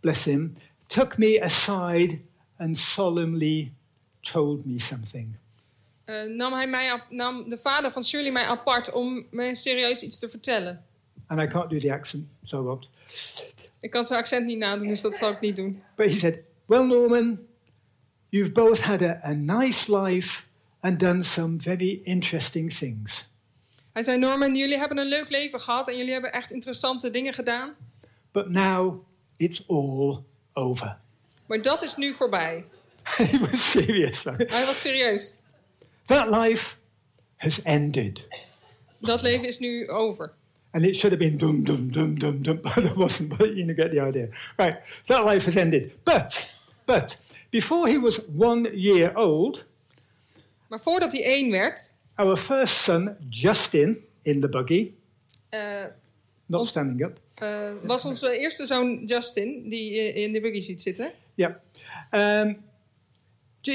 bless 0.00 0.24
him, 0.24 0.56
took 0.86 1.18
me 1.18 1.42
aside 1.42 2.18
and 2.56 2.78
solemnly 2.78 3.72
told 4.20 4.64
me 4.66 4.78
something. 4.80 5.34
eh, 6.04 6.22
nam, 6.22 6.52
hij 6.52 6.66
mij, 6.66 7.02
nam 7.08 7.50
de 7.50 7.56
vader 7.58 7.90
van 7.90 8.02
Shirley 8.04 8.30
mij 8.32 8.44
apart 8.44 8.92
om 8.92 9.26
me 9.30 9.54
serieus 9.54 10.02
iets 10.02 10.18
te 10.18 10.28
vertellen. 10.28 10.84
And 11.26 11.40
I 11.40 11.46
can't 11.46 11.70
do 11.70 11.78
the 11.78 11.92
accent, 11.92 12.24
so 12.44 12.62
won't. 12.62 12.88
Ik 13.80 13.90
kan 13.90 14.04
zijn 14.04 14.20
accent 14.20 14.46
niet 14.46 14.58
nadoen, 14.58 14.88
dus 14.88 15.00
dat 15.00 15.16
zal 15.16 15.30
ik 15.30 15.40
niet 15.40 15.56
doen. 15.56 15.82
But 15.94 16.10
he 16.10 16.18
said, 16.18 16.38
Well, 16.66 16.86
Norman, 16.86 17.38
you've 18.28 18.52
both 18.52 18.80
had 18.80 19.02
a, 19.02 19.20
a 19.24 19.32
nice 19.32 19.96
life 19.96 20.44
and 20.80 21.00
done 21.00 21.22
some 21.22 21.60
very 21.60 22.00
interesting 22.04 22.72
things. 22.72 23.28
Hij 23.92 24.02
zei, 24.02 24.18
Norman, 24.18 24.54
jullie 24.54 24.78
hebben 24.78 24.98
een 24.98 25.06
leuk 25.06 25.28
leven 25.28 25.60
gehad 25.60 25.88
en 25.88 25.96
jullie 25.96 26.12
hebben 26.12 26.32
echt 26.32 26.50
interessante 26.50 27.10
dingen 27.10 27.34
gedaan. 27.34 27.74
But 28.32 28.48
now 28.48 29.02
it's 29.36 29.68
all 29.68 30.22
over. 30.52 30.96
Maar 31.46 31.62
dat 31.62 31.82
is 31.82 31.96
nu 31.96 32.14
voorbij. 32.14 32.64
he 33.02 33.38
was 33.38 33.70
serious. 33.70 34.24
Hij 34.24 34.64
was 34.66 34.80
serieus. 34.80 35.38
That 36.06 36.30
life 36.30 36.74
has 37.36 37.62
ended. 37.62 38.26
Dat 38.98 39.22
leven 39.22 39.46
is 39.46 39.58
nu 39.58 39.88
over. 39.88 40.32
And 40.76 40.84
it 40.84 40.94
should 40.94 41.10
have 41.12 41.18
been 41.18 41.38
dum, 41.38 41.64
dum, 41.64 41.88
dum, 41.88 42.16
dum, 42.16 42.42
dum, 42.42 42.60
but 42.62 42.84
it 42.84 42.94
wasn't, 42.94 43.38
but 43.38 43.56
you 43.56 43.64
get 43.72 43.92
the 43.92 44.00
idea. 44.00 44.28
Right, 44.58 44.76
that 45.06 45.24
life 45.24 45.46
has 45.46 45.56
ended. 45.56 45.90
But, 46.04 46.46
but, 46.84 47.16
before 47.50 47.88
he 47.88 47.96
was 47.96 48.20
one 48.36 48.68
year 48.74 49.16
old, 49.16 49.64
Maar 50.68 50.80
voordat 50.80 51.12
hij 51.12 51.24
één 51.24 51.50
werd, 51.50 51.94
our 52.14 52.36
first 52.36 52.74
son, 52.74 53.16
Justin, 53.30 54.04
in 54.22 54.40
the 54.40 54.48
buggy, 54.48 54.92
eh, 55.48 55.84
not 56.46 56.60
Ons- 56.60 56.70
standing 56.70 57.02
up, 57.02 57.20
eh, 57.34 57.70
was 57.82 58.04
onze 58.04 58.38
eerste 58.38 58.66
zoon 58.66 59.04
Justin, 59.04 59.68
die 59.68 60.12
in 60.12 60.32
de 60.32 60.40
buggy 60.40 60.60
ziet 60.60 60.82
zitten. 60.82 61.12
Yeah. 61.34 61.54
Um, 62.10 62.64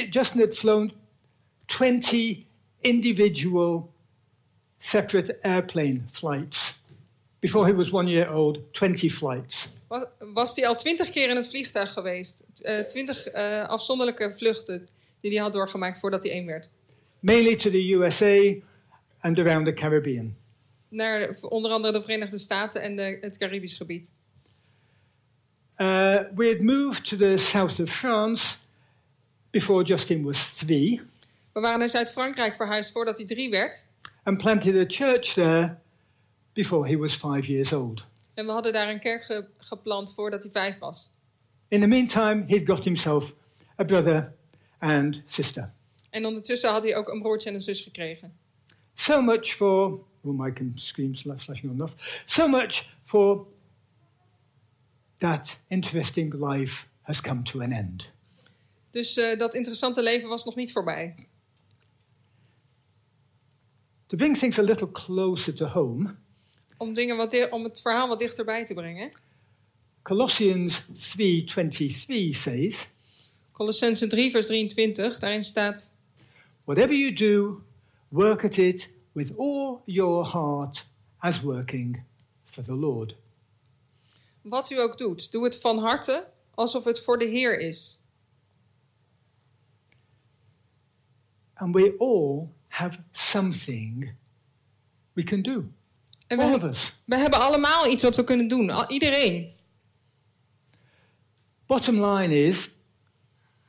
Justin 0.10 0.40
had 0.40 0.54
flown 0.54 0.92
20 1.66 2.46
individual 2.82 3.90
separate 4.80 5.40
airplane 5.44 6.04
flights. 6.08 6.71
Before 7.42 7.66
he 7.66 7.74
was 7.74 7.92
one 7.92 8.10
year 8.10 8.34
old, 8.34 8.60
20 8.74 9.10
flights. 9.10 9.68
Was, 9.88 10.06
was 10.34 10.56
hij 10.56 10.68
al 10.68 10.76
twintig 10.76 11.10
keer 11.10 11.30
in 11.30 11.36
het 11.36 11.50
vliegtuig 11.50 11.94
geweest. 11.94 12.44
Eh, 12.62 12.80
Twintig 12.80 13.28
eh, 13.28 13.68
afzonderlijke 13.68 14.34
vluchten 14.38 14.88
die 15.22 15.32
hij 15.32 15.42
had 15.42 15.54
doorgemaakt 15.54 16.00
voordat 16.00 16.24
hij 16.24 16.32
één 16.32 16.46
werd. 16.46 16.70
Mainly 17.20 17.56
to 17.56 17.70
the 17.70 17.92
USA 17.92 18.54
and 19.20 19.40
around 19.40 19.66
the 19.66 19.74
Caribbean. 19.74 20.36
Naar 20.90 21.36
onder 21.42 21.72
andere 21.72 21.94
de 21.94 22.02
Verenigde 22.02 22.38
Staten 22.38 22.82
en 22.82 22.96
de, 22.96 23.18
het 23.22 23.38
Caribisch 23.38 23.76
gebied. 23.76 24.12
Uh, 25.78 26.20
we 26.36 26.48
had 26.48 26.60
moved 26.60 27.06
to 27.06 27.18
the 27.18 27.38
south 27.38 27.80
of 27.80 27.90
France 27.90 28.58
before 29.50 29.84
Justin 29.84 30.24
was 30.24 30.54
three 30.54 31.02
We 31.54 31.60
waren 31.60 31.80
naar 31.80 31.90
Zuid-Frankrijk 31.90 32.56
verhuisd 32.56 32.92
voordat 32.92 33.18
hij 33.18 33.28
drie 33.28 33.50
werd. 33.50 33.88
and 34.24 34.38
planted 34.38 34.76
a 34.76 34.86
church 34.88 35.34
there 35.34 35.78
before 36.54 36.88
he 36.88 36.98
was 36.98 37.16
five 37.16 37.48
years 37.48 37.74
old. 37.74 38.04
En 38.34 38.46
we 38.46 38.52
hadden 38.52 38.74
daar 38.74 38.90
een 38.90 39.00
kerk 39.00 39.24
ge- 39.24 39.48
geplant 39.58 40.14
voordat 40.14 40.44
hij 40.44 40.52
vijf 40.52 40.80
was. 40.80 41.12
In 41.68 41.82
the 41.82 41.88
meantime, 41.88 42.44
he'd 42.48 42.68
got 42.68 42.84
himself 42.84 43.34
a 43.80 43.84
brother 43.84 44.34
and 44.80 45.22
sister. 45.26 45.74
En 46.10 46.26
ondertussen 46.26 46.70
had 46.72 46.84
hij 46.84 46.96
ook 46.96 47.08
een 47.10 47.22
broertje 47.22 47.50
en 47.50 47.56
een 47.56 47.62
zus 47.62 47.82
gekregen. 47.82 48.38
So 48.94 49.22
much 49.22 49.46
for, 49.46 50.00
oh, 50.22 50.40
my 50.40 50.54
fla- 51.16 51.38
flashing 51.38 51.72
on 51.72 51.82
off. 51.82 52.22
So 52.26 52.48
much 52.48 52.90
for 53.04 53.48
that 55.18 55.60
interesting 55.68 56.34
life 56.34 56.86
has 57.02 57.22
come 57.22 57.44
to 57.44 57.62
an 57.62 57.72
end. 57.72 58.10
Dus 58.90 59.18
eh, 59.18 59.40
dat 59.40 59.56
interessante 59.56 60.04
leven 60.04 60.30
was 60.30 60.46
nog 60.46 60.56
niet 60.56 60.72
voorbij. 60.72 61.16
To 64.08 64.18
bring 64.18 64.38
things 64.38 64.60
a 64.60 64.62
little 64.62 64.92
closer 64.92 65.54
to 65.54 65.66
home, 65.66 66.16
Om, 66.82 66.94
dingen 66.94 67.18
wat 67.18 67.50
om 67.50 67.64
het 67.64 67.82
verhaal 67.82 68.08
wat 68.08 68.20
dichterbij 68.20 68.66
te 68.66 68.74
brengen. 68.74 69.12
Colossians 70.02 70.82
3:23 70.82 72.30
says, 72.30 72.88
Colossense 73.52 74.08
3, 74.08 74.32
vers 74.32 74.46
23, 74.46 75.20
daarin 75.20 75.44
staat: 75.44 75.94
"Whatever 76.64 76.96
you 76.96 77.14
do, 77.14 77.62
work 78.08 78.44
at 78.44 78.58
it 78.58 78.90
with 79.12 79.38
all 79.38 79.82
your 79.86 80.26
heart 80.26 80.86
as 81.18 81.42
working 81.42 82.04
for 82.46 82.64
the 82.64 82.74
Lord." 82.74 83.16
Wat 84.42 84.72
u 84.72 84.80
ook 84.80 84.98
doet, 84.98 85.32
doe 85.32 85.44
het 85.44 85.60
van 85.60 85.80
harte 85.80 86.28
alsof 86.54 86.84
het 86.84 87.02
voor 87.02 87.20
de 87.20 87.26
Heer 87.26 87.60
is. 87.60 88.00
And 91.54 91.76
we 91.76 91.96
all 92.00 92.48
have 92.68 93.00
something 93.12 94.14
we 95.14 95.24
can 95.24 95.42
do. 95.42 95.64
En 96.32 96.72
we, 97.06 97.18
hebben 97.18 97.40
allemaal 97.40 97.88
iets 97.88 98.04
wat 98.04 98.16
we 98.16 98.24
kunnen 98.24 98.48
doen, 98.48 98.70
al- 98.70 98.90
iedereen. 98.90 99.52
Bottom 101.66 102.06
line 102.06 102.46
is, 102.46 102.70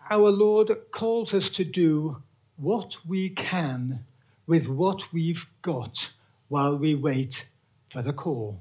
our 0.09 0.31
Lord 0.31 0.76
calls 0.90 1.33
us 1.33 1.50
to 1.50 1.71
do 1.71 2.16
what 2.54 3.00
we 3.09 3.33
can 3.33 4.07
with 4.45 4.66
what 4.66 5.11
we've 5.11 5.47
got 5.61 6.12
while 6.47 6.78
we 6.78 6.99
wait 7.00 7.47
for 7.88 8.02
the 8.02 8.14
call. 8.14 8.61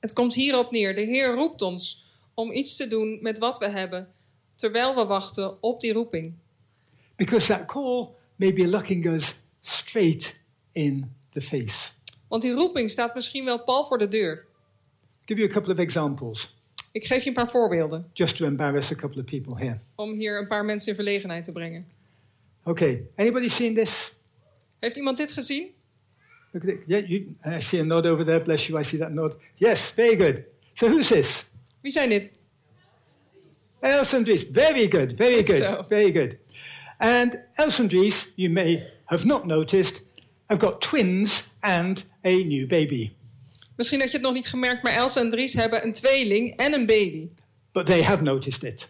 Het 0.00 0.12
komt 0.12 0.34
hierop 0.34 0.70
neer. 0.70 0.94
De 0.94 1.00
Heer 1.00 1.34
roept 1.34 1.62
ons 1.62 2.04
om 2.34 2.52
iets 2.52 2.76
te 2.76 2.88
doen 2.88 3.18
met 3.22 3.38
wat 3.38 3.58
we 3.58 3.68
hebben, 3.68 4.08
terwijl 4.54 4.94
we 4.94 5.04
wachten 5.04 5.62
op 5.62 5.80
die 5.80 5.92
roeping. 5.92 6.34
Because 7.16 7.46
that 7.46 7.66
call 7.66 8.08
may 8.36 8.52
be 8.52 8.68
looking 8.68 9.06
us 9.06 9.34
straight 9.60 10.40
in 10.72 11.14
the 11.30 11.40
face. 11.40 11.92
Want 12.32 12.44
die 12.44 12.52
roeping 12.52 12.90
staat 12.90 13.14
misschien 13.14 13.44
wel 13.44 13.58
pal 13.64 13.84
voor 13.84 13.98
de 13.98 14.08
deur. 14.08 14.44
Give 15.24 15.40
you 15.40 15.50
a 15.50 15.52
couple 15.52 15.72
of 15.72 15.78
examples, 15.78 16.54
Ik 16.92 17.04
geef 17.04 17.22
je 17.22 17.28
een 17.28 17.34
paar 17.34 17.50
voorbeelden 17.50 18.10
just 18.12 18.36
to 18.36 18.44
embarrass 18.44 18.92
a 18.92 18.94
couple 18.94 19.20
of 19.20 19.26
people 19.26 19.64
here. 19.64 19.78
om 19.94 20.12
hier 20.12 20.38
een 20.38 20.46
paar 20.46 20.64
mensen 20.64 20.88
in 20.88 20.94
verlegenheid 20.94 21.44
te 21.44 21.52
brengen. 21.52 21.86
Okay, 22.64 23.02
anybody 23.16 23.48
seen 23.48 23.74
this? 23.74 24.14
Heeft 24.78 24.96
iemand 24.96 25.16
dit 25.16 25.32
gezien? 25.32 25.70
Look 26.50 26.62
at 26.62 26.68
it. 26.68 26.78
Yeah, 26.86 27.08
you, 27.08 27.36
I 27.56 27.60
see 27.60 27.80
a 27.80 27.84
nod 27.84 28.06
over 28.06 28.24
there. 28.24 28.40
Bless 28.40 28.66
you. 28.66 28.80
I 28.80 28.84
see 28.84 28.98
that 28.98 29.10
nod. 29.12 29.34
Yes, 29.54 29.90
very 29.90 30.16
good. 30.16 30.42
So 30.72 30.88
who's 30.88 31.08
this? 31.08 31.44
Wie 31.80 31.90
zijn 31.90 32.08
dit? 32.08 32.32
Elson 33.80 34.24
Dries. 34.24 34.46
Very 34.52 34.88
good. 34.88 35.16
Very 35.16 35.44
Good 35.44 35.56
so. 35.56 35.84
Very 35.88 36.12
good. 36.12 36.36
And 36.98 37.38
Elson 37.54 37.88
Dries, 37.88 38.32
you 38.34 38.52
may 38.52 38.86
have 39.04 39.26
not 39.26 39.46
noticed, 39.46 40.02
have 40.46 40.60
got 40.60 40.80
twins 40.80 41.50
and 41.62 42.04
a 42.24 42.30
new 42.30 42.68
baby. 42.68 43.12
Misschien 43.76 44.00
had 44.00 44.10
je 44.10 44.16
het 44.16 44.26
nog 44.26 44.34
niet 44.34 44.46
gemerkt, 44.46 44.82
maar 44.82 44.92
Elsa 44.92 45.20
en 45.20 45.30
Dries 45.30 45.54
hebben 45.54 45.84
een 45.84 45.92
tweeling 45.92 46.56
en 46.56 46.72
een 46.72 46.86
baby. 46.86 47.28
But 47.72 47.86
they 47.86 48.02
have 48.02 48.22
noticed 48.22 48.62
it. 48.62 48.88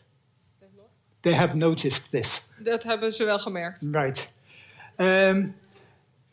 They 1.20 1.34
have 1.34 1.56
noticed 1.56 2.10
this. 2.10 2.42
Dat 2.58 2.82
hebben 2.82 3.12
ze 3.12 3.24
wel 3.24 3.38
gemerkt. 3.38 3.88
Right. 3.92 4.28
Um, 4.96 5.54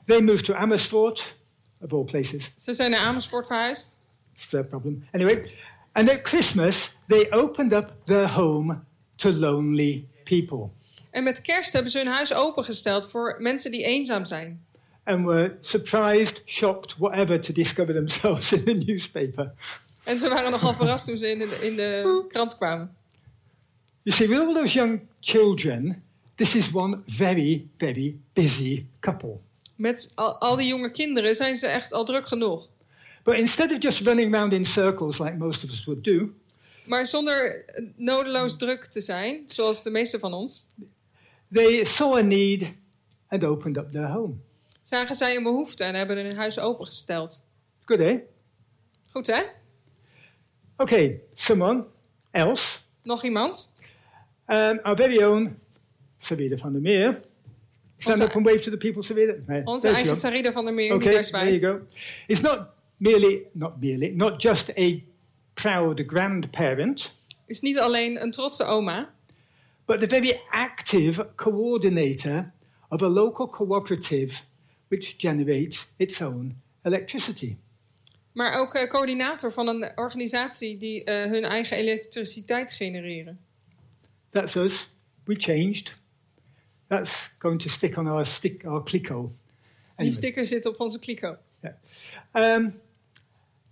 they 0.06 0.22
moved 0.22 0.46
to 0.46 0.54
Amersfoort, 0.54 1.36
of 1.80 1.94
all 1.94 2.04
places. 2.04 2.52
Ze 2.56 2.74
zijn 2.74 2.92
naar 2.92 3.00
Amersfoort 3.00 3.48
verhuisd. 3.48 4.02
It's 4.34 4.54
a 4.54 4.64
problem. 4.64 5.08
Anyway, 5.12 5.52
and 5.92 6.10
at 6.10 6.20
Christmas, 6.24 6.92
they 7.08 7.32
opened 7.32 7.74
up 7.74 7.94
their 8.06 8.30
home 8.30 8.80
to 9.16 9.32
lonely 9.32 10.06
people 10.24 10.70
En 11.10 11.24
met 11.24 11.42
kerst 11.42 11.74
hebben 11.74 11.92
ze 11.92 11.98
hun 11.98 12.08
huis 12.08 12.34
opengesteld 12.34 13.10
voor 13.10 13.36
mensen 13.40 13.72
die 13.72 13.84
eenzaam 13.84 14.26
zijn. 14.26 14.66
And 15.10 15.26
were 15.26 15.58
surprised, 15.62 16.42
shocked, 16.46 17.00
whatever, 17.00 17.40
to 17.40 17.54
discover 17.54 17.94
themselves 17.94 18.54
in 18.58 18.64
the 18.66 18.74
newspaper. 18.74 19.52
En 20.04 20.20
ze 20.20 20.30
waren 20.30 20.52
nogal 20.52 20.74
verrast 20.74 21.06
toen 21.06 21.18
ze 21.18 21.30
in 21.30 21.40
de, 21.40 21.46
in 21.46 21.76
de 21.76 22.26
krant 22.28 22.58
kwamen. 22.58 22.96
You 24.04 24.16
see, 24.18 24.28
with 24.28 24.40
all 24.40 24.54
those 24.54 24.74
young 24.74 25.00
children, 25.20 26.04
this 26.36 26.56
is 26.56 26.72
one 26.74 26.98
very, 27.06 27.68
very 27.78 28.18
busy 28.34 28.86
couple. 29.00 29.40
Met 29.76 30.12
al, 30.16 30.40
al 30.40 30.56
die 30.56 30.68
jonge 30.68 30.92
kinderen 30.92 31.36
zijn 31.36 31.56
ze 31.56 31.68
echt 31.68 31.94
al 31.94 32.06
druk 32.06 32.28
genoeg. 32.28 32.70
But 33.24 33.38
instead 33.38 33.72
of 33.72 33.78
just 33.82 34.02
running 34.02 34.34
around 34.34 34.54
in 34.54 34.66
circles 34.66 35.20
like 35.20 35.38
most 35.38 35.64
of 35.64 35.70
us 35.70 35.86
would 35.86 36.04
do, 36.04 36.30
Maar 36.90 37.06
zonder 37.06 37.66
nodeloos 37.96 38.58
druk 38.58 38.86
te 38.86 39.02
zijn, 39.02 39.44
zoals 39.48 39.84
de 39.84 39.90
meeste 39.90 40.20
van 40.20 40.34
ons, 40.34 40.68
they 41.52 41.86
saw 41.86 42.18
a 42.18 42.22
need 42.22 42.72
and 43.28 43.44
opened 43.44 43.78
up 43.78 43.92
their 43.92 44.08
home. 44.08 44.34
Zagen 44.90 45.16
zij 45.16 45.36
een 45.36 45.44
behoefte 45.44 45.84
en 45.84 45.96
hebben 45.96 46.18
hun 46.18 46.36
huis 46.36 46.60
opengesteld. 46.60 47.46
Good, 47.86 48.00
eh? 48.00 48.16
Goed 49.12 49.28
hè? 49.28 49.42
Okay, 50.78 51.22
someone 51.34 51.86
else. 52.32 52.80
Nog 53.04 53.24
iemand? 53.24 53.74
Um, 54.48 54.80
our 54.84 54.96
very 54.96 55.24
own 55.24 55.58
Sarita 56.18 56.58
van 56.58 56.72
der 56.72 56.82
Meer. 56.82 57.20
Stand 57.98 58.20
Onze- 58.20 58.30
up 58.30 58.36
and 58.36 58.46
wave 58.46 58.60
to 58.60 58.72
the 58.72 58.78
people, 58.78 59.04
Sarita. 59.04 59.34
Right, 59.48 59.68
Onze 59.68 59.90
eigen. 59.90 60.16
Sarida 60.16 60.52
van 60.52 60.66
der 60.66 60.74
Meer, 60.74 60.88
die 60.88 60.98
Okay, 60.98 61.12
daar 61.12 61.24
there 61.24 61.60
you 61.60 61.60
go. 61.60 61.86
It's 62.28 62.42
not 62.42 62.60
merely, 62.98 63.42
not 63.52 63.82
merely, 63.82 64.08
not 64.16 64.42
just 64.42 64.70
a 64.78 64.92
proud 65.54 66.04
grandparent, 66.08 67.12
Is 67.46 67.62
niet 67.62 67.80
alleen 67.80 68.22
een 68.22 68.32
trotse 68.32 68.64
oma, 68.64 69.14
but 69.86 70.00
the 70.00 70.08
very 70.08 70.42
active 70.50 71.28
coordinator 71.36 72.52
of 72.90 73.02
a 73.02 73.08
local 73.08 73.50
cooperative 73.50 74.42
which 74.90 75.16
generates 75.18 75.88
its 75.98 76.22
own 76.22 76.62
electricity. 76.84 77.58
maar 78.34 78.54
ook 78.54 78.74
eh, 78.74 78.90
coördinator 78.90 79.52
van 79.52 79.68
een 79.68 79.92
organisatie 79.96 80.78
die 80.78 81.04
eh, 81.04 81.32
hun 81.32 81.44
eigen 81.44 81.78
elektriciteit 81.78 82.72
genereren. 82.72 83.40
That's 84.30 84.56
us. 84.56 84.90
We 85.24 85.36
changed. 85.38 85.94
That's 86.88 87.30
going 87.38 87.62
to 87.62 87.70
stick 87.70 87.98
on 87.98 88.08
our 88.08 88.26
stick, 88.26 88.66
our 88.66 88.84
Clico. 88.84 89.32
Die 89.96 90.12
sticker 90.12 90.46
zit 90.46 90.66
op 90.66 90.80
onze 90.80 91.00
kliko. 91.00 91.38
Um, 92.34 92.80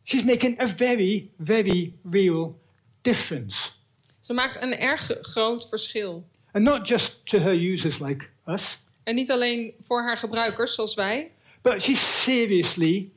she's 0.03 0.23
making 0.23 0.61
a 0.61 0.67
very, 0.67 1.31
very 1.37 1.93
real 2.11 2.59
difference. 3.01 3.71
Ze 4.19 4.33
maakt 4.33 4.61
een 4.61 4.73
erg 4.73 5.17
groot 5.21 5.67
verschil. 5.69 6.27
And 6.51 6.63
not 6.63 6.87
just 6.87 7.25
to 7.25 7.39
her 7.39 7.53
users 7.53 7.99
like 7.99 8.25
us, 8.45 8.77
En 9.07 9.15
niet 9.15 9.31
alleen 9.31 9.73
voor 9.81 10.01
haar 10.01 10.17
gebruikers, 10.17 10.75
zoals 10.75 10.95
wij, 10.95 11.31
but 11.61 11.81
she's 11.81 12.23
seriously 12.23 13.11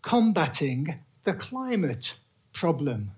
combating 0.00 1.00
the 1.22 1.36
climate 1.36 2.14
problem. 2.50 3.12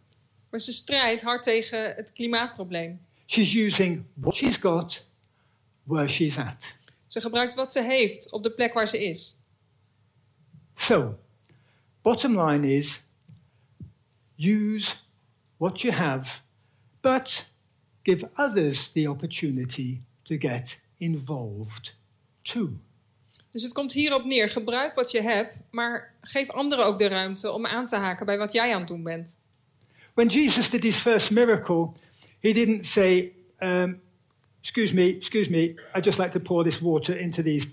maar 0.51 0.61
ze 0.61 0.72
strijdt 0.72 1.22
hard 1.22 1.42
tegen 1.42 1.94
het 1.94 2.12
klimaatprobleem. 2.12 3.01
She's 3.27 3.55
using 3.55 4.05
what 4.14 4.35
she's 4.35 4.57
got 4.57 5.07
where 5.83 6.09
she's 6.09 6.38
at. 6.38 6.75
Ze 7.07 7.20
gebruikt 7.20 7.55
wat 7.55 7.72
ze 7.72 7.83
heeft 7.83 8.33
op 8.33 8.42
de 8.42 8.51
plek 8.51 8.72
waar 8.72 8.88
ze 8.88 9.05
is. 9.05 9.38
So, 10.75 11.18
bottom 12.03 12.40
line 12.40 12.77
is 12.77 13.03
use 14.37 14.94
what 15.57 15.81
you 15.81 15.94
have, 15.94 16.40
but 17.01 17.46
give 18.03 18.29
others 18.35 18.92
the 18.92 19.09
opportunity 19.11 20.01
to 20.22 20.37
get 20.38 20.85
involved 20.96 21.94
too. 22.42 22.70
Dus 23.50 23.62
het 23.62 23.72
komt 23.72 23.92
hierop 23.92 24.24
neer. 24.24 24.50
Gebruik 24.50 24.94
wat 24.94 25.11
je 25.11 25.22
hebt, 25.22 25.54
maar 25.70 26.14
geef 26.20 26.50
anderen 26.50 26.87
ook 26.87 26.98
de 26.98 27.09
ruimte 27.09 27.50
om 27.52 27.66
aan 27.66 27.87
te 27.87 27.96
haken 27.96 28.26
bij 28.26 28.38
wat 28.38 28.52
jij 28.52 28.72
aan 28.72 28.78
het 28.78 28.88
doen 28.88 29.02
bent. 29.02 29.38
When 30.14 30.28
Jesus 30.28 30.70
did 30.70 30.82
his 30.82 30.96
first 30.96 31.30
miracle, 31.30 31.92
he 32.40 32.52
didn't 32.52 32.87
say, 32.87 33.32
um, 33.59 34.00
Excuse 34.61 34.94
me, 34.94 35.16
excuse 35.16 35.50
me, 35.50 35.74
I'd 35.94 36.04
just 36.04 36.18
like 36.18 36.30
to 36.30 36.40
pour 36.40 36.64
this 36.64 36.80
water 36.80 37.18
into 37.20 37.42
these 37.42 37.68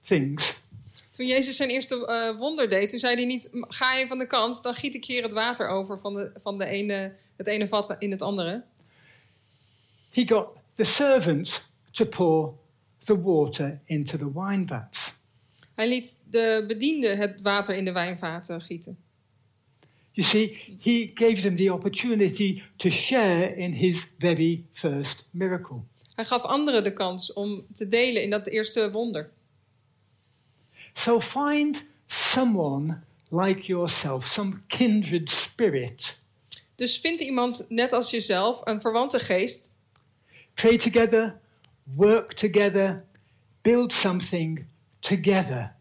things. 0.00 0.56
Toen 1.10 1.26
Jezus 1.26 1.56
zijn 1.56 1.68
eerste 1.68 2.06
eh, 2.06 2.38
wonder 2.38 2.68
deed, 2.68 2.90
toen 2.90 2.98
zei 2.98 3.14
hij 3.14 3.24
niet: 3.24 3.48
"M- 3.52 3.64
ga 3.68 3.94
even 3.96 4.08
van 4.08 4.18
de 4.18 4.26
kant, 4.26 4.62
dan 4.62 4.74
giet 4.74 4.94
ik 4.94 5.04
hier 5.04 5.22
het 5.22 5.32
water 5.32 5.68
over 5.68 5.98
van, 5.98 6.14
de, 6.14 6.32
van 6.42 6.58
de 6.58 6.66
ene, 6.66 7.12
het 7.36 7.46
ene 7.46 7.68
vat 7.68 7.96
in 7.98 8.10
het 8.10 8.22
andere. 8.22 8.64
He 10.10 10.26
got 10.26 10.46
the 10.74 10.84
servants 10.84 11.67
to 11.90 12.06
pour 12.06 12.54
the 12.98 13.20
water 13.20 13.80
into 13.84 14.18
the 14.18 14.32
wine 14.32 14.66
vats. 14.66 15.12
Hij 15.74 15.88
liet 15.88 16.20
de 16.30 16.64
bedienden 16.66 17.18
het 17.18 17.40
water 17.42 17.74
in 17.76 17.84
de 17.84 17.92
wijnvaten 17.92 18.60
gieten. 18.60 18.98
You 20.12 20.26
see, 20.26 20.78
he 20.80 21.10
gave 21.14 21.42
them 21.42 21.56
the 21.56 21.72
opportunity 21.72 22.62
to 22.76 22.90
share 22.90 23.56
in 23.56 23.72
his 23.72 24.06
very 24.18 24.64
first 24.72 25.24
miracle. 25.30 25.80
Hij 26.14 26.24
gaf 26.24 26.42
anderen 26.42 26.84
de 26.84 26.92
kans 26.92 27.32
om 27.32 27.66
te 27.74 27.88
delen 27.88 28.22
in 28.22 28.30
dat 28.30 28.46
eerste 28.46 28.90
wonder. 28.90 29.30
So 30.92 31.20
find 31.20 31.84
someone 32.06 32.98
like 33.28 33.66
yourself, 33.66 34.26
some 34.26 34.60
kindred 34.66 35.30
spirit. 35.30 36.18
Dus 36.74 36.98
vind 36.98 37.20
iemand 37.20 37.66
net 37.68 37.92
als 37.92 38.10
jezelf, 38.10 38.60
een 38.64 38.80
verwante 38.80 39.18
geest. 39.18 39.76
Pray 40.54 40.76
together, 40.76 41.40
work 41.96 42.34
together, 42.34 43.04
build 43.62 43.92
something 43.92 44.66
together. 45.00 45.74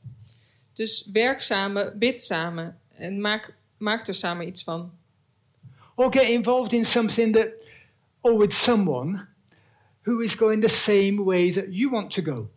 Dus 0.74 1.10
werk 1.14 1.42
samen, 1.42 2.00
bid 2.00 2.22
samen 2.22 2.80
en 2.96 3.22
maak, 3.22 3.56
maak 3.78 4.08
er 4.08 4.14
samen 4.14 4.48
iets 4.48 4.64
van. 4.64 4.92
Or 5.96 6.12
get 6.12 6.30
involved 6.30 6.74
in 6.74 6.86
something 6.86 7.34
that, 7.34 7.48
or 8.22 8.38
with 8.38 8.54
someone 8.54 9.28
who 10.02 10.22
is 10.22 10.36
going 10.36 10.62
the 10.62 10.68
same 10.68 11.24
way 11.24 11.52
that 11.52 11.66
you 11.70 11.90
want 11.90 12.12
to 12.12 12.22
go. 12.22 12.50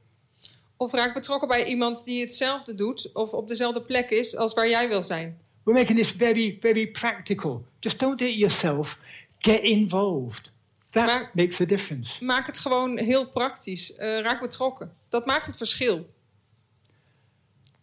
Of 0.77 0.93
raak 0.93 1.15
betrokken 1.15 1.49
bij 1.49 1.65
iemand 1.65 2.05
die 2.05 2.21
hetzelfde 2.21 2.75
doet 2.75 3.13
of 3.13 3.33
op 3.33 3.49
dezelfde 3.49 3.83
plek 3.83 4.11
is 4.11 4.37
als 4.37 4.55
waar 4.55 4.69
jij 4.69 4.89
wil 4.89 5.03
zijn. 5.03 5.39
We're 5.63 5.79
making 5.79 5.99
this 5.99 6.11
very, 6.11 6.59
very 6.61 6.87
practical. 6.87 7.65
Just 7.81 7.99
don't 7.99 8.19
do 8.19 8.25
it 8.25 8.39
yourself. 8.39 8.99
Get 9.39 9.63
involved. 9.63 10.51
That 10.91 11.07
Maar- 11.07 11.31
makes 11.35 11.61
a 11.61 11.65
difference. 11.65 12.25
Maak 12.25 12.47
het 12.47 12.59
gewoon 12.59 12.99
heel 12.99 13.31
praktisch. 13.31 13.95
Eh, 13.95 14.21
raak 14.21 14.41
betrokken. 14.41 14.95
Dat 15.09 15.27
maakt 15.27 15.47
het 15.47 15.57
verschil. 15.57 16.11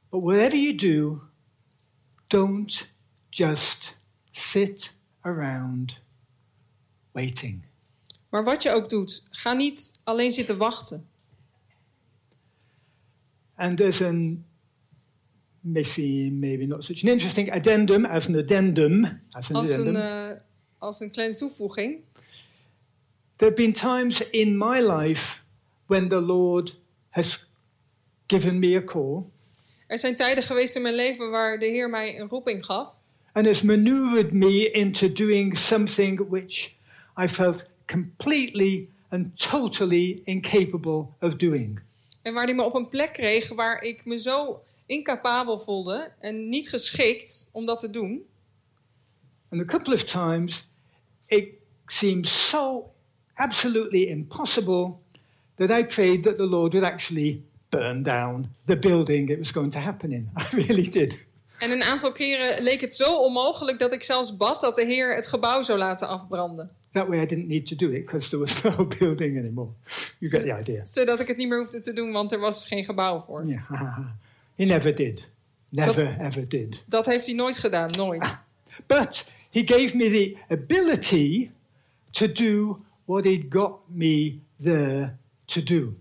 But 0.09 0.21
whatever 0.21 0.57
you 0.59 0.75
do, 0.75 1.21
don't 2.27 2.87
just 3.29 3.95
sit 4.31 4.93
around 5.21 5.99
waiting. 7.11 7.61
Maar 8.29 8.43
wat 8.43 8.63
je 8.63 8.71
ook 8.71 8.89
doet, 8.89 9.23
ga 9.29 9.53
niet 9.53 9.99
alleen 10.03 10.31
zitten 10.31 10.57
wachten. 10.57 11.07
And 13.55 13.77
there's 13.77 14.01
an 14.01 14.45
maybe, 15.61 16.29
maybe 16.31 16.65
not 16.65 16.83
such 16.83 17.03
an 17.03 17.09
interesting 17.09 17.51
addendum 17.51 18.05
as 18.05 18.27
an 18.27 18.35
addendum. 18.35 19.03
As 19.31 19.49
an 19.49 19.55
Als 19.55 19.69
een, 19.69 19.79
addendum. 19.79 19.95
eh, 20.01 20.37
als 20.77 20.99
een 20.99 21.11
kleine 21.11 21.35
toevoeging. 21.35 21.99
There 23.37 23.49
have 23.49 23.55
been 23.55 23.73
times 23.73 24.21
in 24.29 24.57
my 24.57 24.79
life 24.81 25.41
when 25.87 26.09
the 26.09 26.21
Lord 26.21 26.75
has 27.09 27.45
given 28.27 28.59
me 28.59 28.75
a 28.77 28.81
call 28.83 29.23
Er 29.87 29.99
zijn 29.99 30.15
tijden 30.15 30.43
geweest 30.43 30.75
in 30.75 30.81
mijn 30.81 30.95
leven 30.95 31.29
waar 31.31 31.59
de 31.59 31.65
Heer 31.65 31.89
mij 31.89 32.19
een 32.19 32.27
roeping 32.27 32.65
gaf. 32.65 32.95
and 33.33 33.45
has 33.45 33.61
maneuvered 33.61 34.31
me 34.31 34.71
into 34.71 35.11
doing 35.11 35.57
something 35.57 36.29
which 36.29 36.73
I 37.23 37.27
felt 37.27 37.65
completely 37.85 38.87
and 39.09 39.39
totally 39.49 40.21
incapable 40.25 41.07
of 41.21 41.35
doing. 41.35 41.79
En 42.21 42.33
waar 42.33 42.43
hij 42.45 42.53
me 42.55 42.63
op 42.63 42.73
een 42.75 42.89
plek 42.89 43.13
kreeg 43.13 43.49
waar 43.49 43.81
ik 43.81 44.05
me 44.05 44.19
zo 44.19 44.61
incapabel 44.85 45.57
voelde 45.59 46.11
en 46.19 46.49
niet 46.49 46.69
geschikt 46.69 47.49
om 47.51 47.65
dat 47.65 47.79
te 47.79 47.89
doen. 47.89 48.25
And 49.49 49.61
a 49.61 49.65
couple 49.65 49.93
of 49.93 50.03
times 50.03 50.67
it 51.25 51.47
seemed 51.85 52.27
so 52.27 52.91
absolutely 53.37 54.09
impossible 54.09 54.99
that 55.55 55.71
I 55.71 55.83
prayed 55.83 56.23
that 56.23 56.37
the 56.37 56.45
Lord 56.45 56.73
would 56.73 56.85
actually 56.85 57.41
burn 57.69 58.03
down 58.03 58.49
the 58.65 58.75
building 58.75 59.29
it 59.29 59.37
was 59.37 59.51
going 59.51 59.71
to 59.71 59.79
happen 59.79 60.11
in. 60.11 60.29
I 60.37 60.45
really 60.55 60.89
did. 60.89 61.25
En 61.57 61.71
een 61.71 61.83
aantal 61.83 62.11
keren 62.11 62.63
leek 62.63 62.81
het 62.81 62.95
zo 62.95 63.15
onmogelijk 63.15 63.79
dat 63.79 63.93
ik 63.93 64.03
zelfs 64.03 64.37
bad 64.37 64.61
dat 64.61 64.75
de 64.75 64.85
Heer 64.85 65.15
het 65.15 65.27
gebouw 65.27 65.61
zou 65.61 65.77
laten 65.77 66.07
afbranden. 66.07 66.71
That 66.91 67.07
way 67.07 67.21
I 67.21 67.25
didn't 67.25 67.47
need 67.47 67.67
to 67.67 67.75
do 67.75 67.89
it 67.89 68.05
because 68.05 68.29
there 68.29 68.41
was 68.41 68.61
no 68.61 68.85
building 68.99 69.37
anymore. 69.37 69.69
You 70.19 70.31
get 70.31 70.43
the 70.43 70.59
idea. 70.59 70.85
Zodat 70.85 71.19
ik 71.19 71.27
het 71.27 71.37
niet 71.37 71.47
meer 71.47 71.59
hoefde 71.59 71.79
te 71.79 71.93
doen, 71.93 72.11
want 72.11 72.31
er 72.31 72.39
was 72.39 72.65
geen 72.65 72.85
gebouw 72.85 73.23
voor. 73.27 73.45
Yeah. 73.45 73.71
he 74.57 74.65
never 74.65 74.95
did. 74.95 75.27
Never 75.69 76.17
ever 76.21 76.49
did. 76.49 76.83
Dat 76.85 77.05
heeft 77.05 77.25
hij 77.25 77.35
nooit 77.35 77.57
gedaan, 77.57 77.91
nooit. 77.91 78.39
But 78.85 79.25
he 79.51 79.61
gave 79.65 79.97
me 79.97 80.09
the 80.09 80.37
ability 80.49 81.49
to 82.11 82.31
do 82.31 82.79
what 83.07 83.23
he'd 83.23 83.49
got 83.49 83.89
me 83.89 84.41
there 84.59 85.17
to 85.45 85.63
do. 85.63 85.93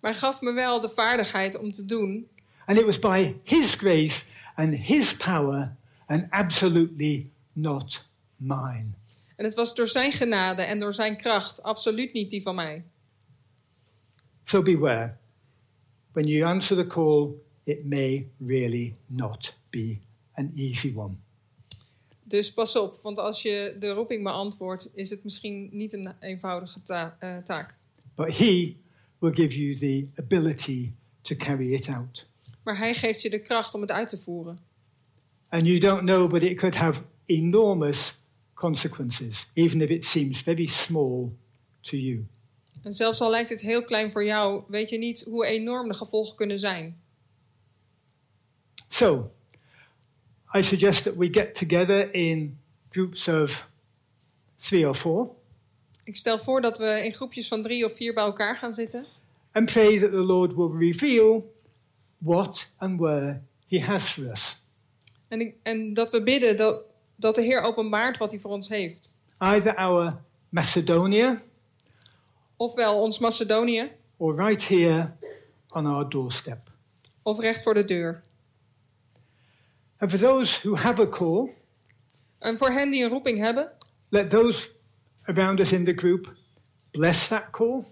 Maar 0.00 0.10
hij 0.10 0.20
gaf 0.20 0.40
me 0.40 0.52
wel 0.52 0.80
de 0.80 0.88
vaardigheid 0.88 1.58
om 1.58 1.72
te 1.72 1.84
doen. 1.84 2.28
And 2.64 2.78
it 2.78 2.84
was 2.84 2.98
by 2.98 3.34
his 3.44 3.74
grace 3.74 4.24
and 4.54 4.74
his 4.74 5.16
power 5.16 5.76
and 6.06 6.26
absolutely 6.30 7.30
not 7.52 8.08
mine. 8.36 8.86
En 9.36 9.44
het 9.44 9.54
was 9.54 9.74
door 9.74 9.88
zijn 9.88 10.12
genade 10.12 10.62
en 10.62 10.78
door 10.80 10.94
zijn 10.94 11.16
kracht, 11.16 11.62
absoluut 11.62 12.12
niet 12.12 12.30
die 12.30 12.42
van 12.42 12.54
mij. 12.54 12.84
So 14.44 14.62
beware. 14.62 15.16
When 16.12 16.26
you 16.26 16.44
answer 16.44 16.76
the 16.76 16.86
call, 16.86 17.28
it 17.64 17.84
may 17.84 18.28
really 18.46 18.94
not 19.06 19.54
be 19.70 19.98
an 20.34 20.52
easy 20.56 20.92
one. 20.96 21.16
Dus 22.28 22.52
pas 22.52 22.76
op, 22.76 22.98
want 23.02 23.18
als 23.18 23.42
je 23.42 23.76
de 23.80 23.90
roeping 23.90 24.22
beantwoordt, 24.22 24.90
is 24.94 25.10
het 25.10 25.24
misschien 25.24 25.68
niet 25.72 25.92
een 25.92 26.12
eenvoudige 26.20 26.82
ta- 26.82 27.16
eh, 27.18 27.36
taak. 27.36 27.74
But 28.14 28.38
he 28.38 28.76
will 29.18 29.32
give 29.34 29.58
you 29.60 29.76
the 29.78 30.06
ability 30.22 30.92
to 31.22 31.36
carry 31.36 31.72
it 31.74 31.88
out. 31.88 32.26
Maar 32.62 32.78
hij 32.78 32.94
geeft 32.94 33.22
je 33.22 33.30
de 33.30 33.40
kracht 33.42 33.74
om 33.74 33.80
het 33.80 33.90
uit 33.90 34.08
te 34.08 34.18
voeren. 34.18 34.58
And 35.48 35.62
you 35.66 35.78
don't 35.78 36.00
know, 36.00 36.30
but 36.30 36.42
it 36.42 36.56
could 36.56 36.74
have 36.74 37.02
enormous 37.26 38.14
consequences, 38.54 39.46
even 39.52 39.80
if 39.80 39.88
it 39.90 40.04
seems 40.04 40.40
very 40.40 40.66
small 40.66 41.28
to 41.80 41.96
you. 41.96 42.26
En 42.82 42.92
zelfs 42.92 43.20
al 43.20 43.30
lijkt 43.30 43.50
het 43.50 43.60
heel 43.60 43.84
klein 43.84 44.10
voor 44.10 44.24
jou, 44.24 44.62
weet 44.68 44.88
je 44.90 44.98
niet 44.98 45.24
hoe 45.24 45.46
enorm 45.46 45.88
de 45.88 45.94
gevolgen 45.94 46.36
kunnen 46.36 46.58
zijn. 46.58 47.00
So, 48.88 49.30
I 50.54 50.62
suggest 50.62 51.04
that 51.04 51.16
we 51.16 51.28
get 51.32 51.54
together 51.54 52.14
in 52.14 52.58
groups 52.90 53.28
of 53.28 53.68
three 54.56 54.86
or 54.86 54.94
four 54.94 55.28
Ik 56.04 56.16
stel 56.16 56.38
voor 56.38 56.60
dat 56.60 56.78
we 56.78 57.00
in 57.04 57.12
groepjes 57.12 57.48
van 57.48 57.62
drie 57.62 57.84
of 57.84 57.92
vier 57.96 58.14
bij 58.14 58.24
elkaar 58.24 58.56
gaan 58.56 58.72
zitten. 58.72 59.06
and 59.52 59.72
pray 59.72 59.98
that 59.98 60.10
the 60.10 60.16
Lord 60.16 60.54
will 60.54 60.88
reveal 60.88 61.52
what 62.18 62.66
and 62.76 63.00
where 63.00 63.40
He 63.66 63.80
has 63.80 64.08
for 64.08 64.30
us. 64.30 64.62
En, 65.28 65.40
ik- 65.40 65.54
en 65.62 65.94
dat 65.94 66.10
we 66.10 66.22
bidden 66.22 66.56
dat, 66.56 66.80
dat 67.16 67.34
de 67.34 67.42
Heer 67.42 67.60
openbaart 67.60 68.18
wat 68.18 68.30
hij 68.30 68.40
voor 68.40 68.50
ons 68.50 68.68
heeft. 68.68 69.16
Either 69.38 69.74
our 69.74 70.16
Macedonia 70.48 71.42
Ofwel 72.56 73.00
ons 73.00 73.18
Macedonië, 73.18 73.90
or 74.16 74.34
right 74.36 74.68
here 74.68 75.10
on 75.70 75.86
our 75.86 76.08
doorstep. 76.08 76.58
of 77.22 77.40
recht 77.40 77.62
voor 77.62 77.74
de 77.74 77.84
deur. 77.84 78.20
And 79.98 80.10
for 80.10 80.18
those 80.18 80.60
who 80.68 80.76
have 80.76 81.02
a 81.02 81.06
call, 81.06 81.50
En 82.38 82.58
voor 82.58 82.70
hen 82.70 82.90
die 82.90 83.04
een 83.04 83.10
roeping 83.10 83.38
hebben, 83.38 83.72
let 84.08 84.30
those 84.30 84.68
around 85.24 85.60
us 85.60 85.72
in 85.72 85.84
the 85.84 85.92
group 85.96 86.32
bless 86.90 87.28
that 87.28 87.50
call 87.50 87.84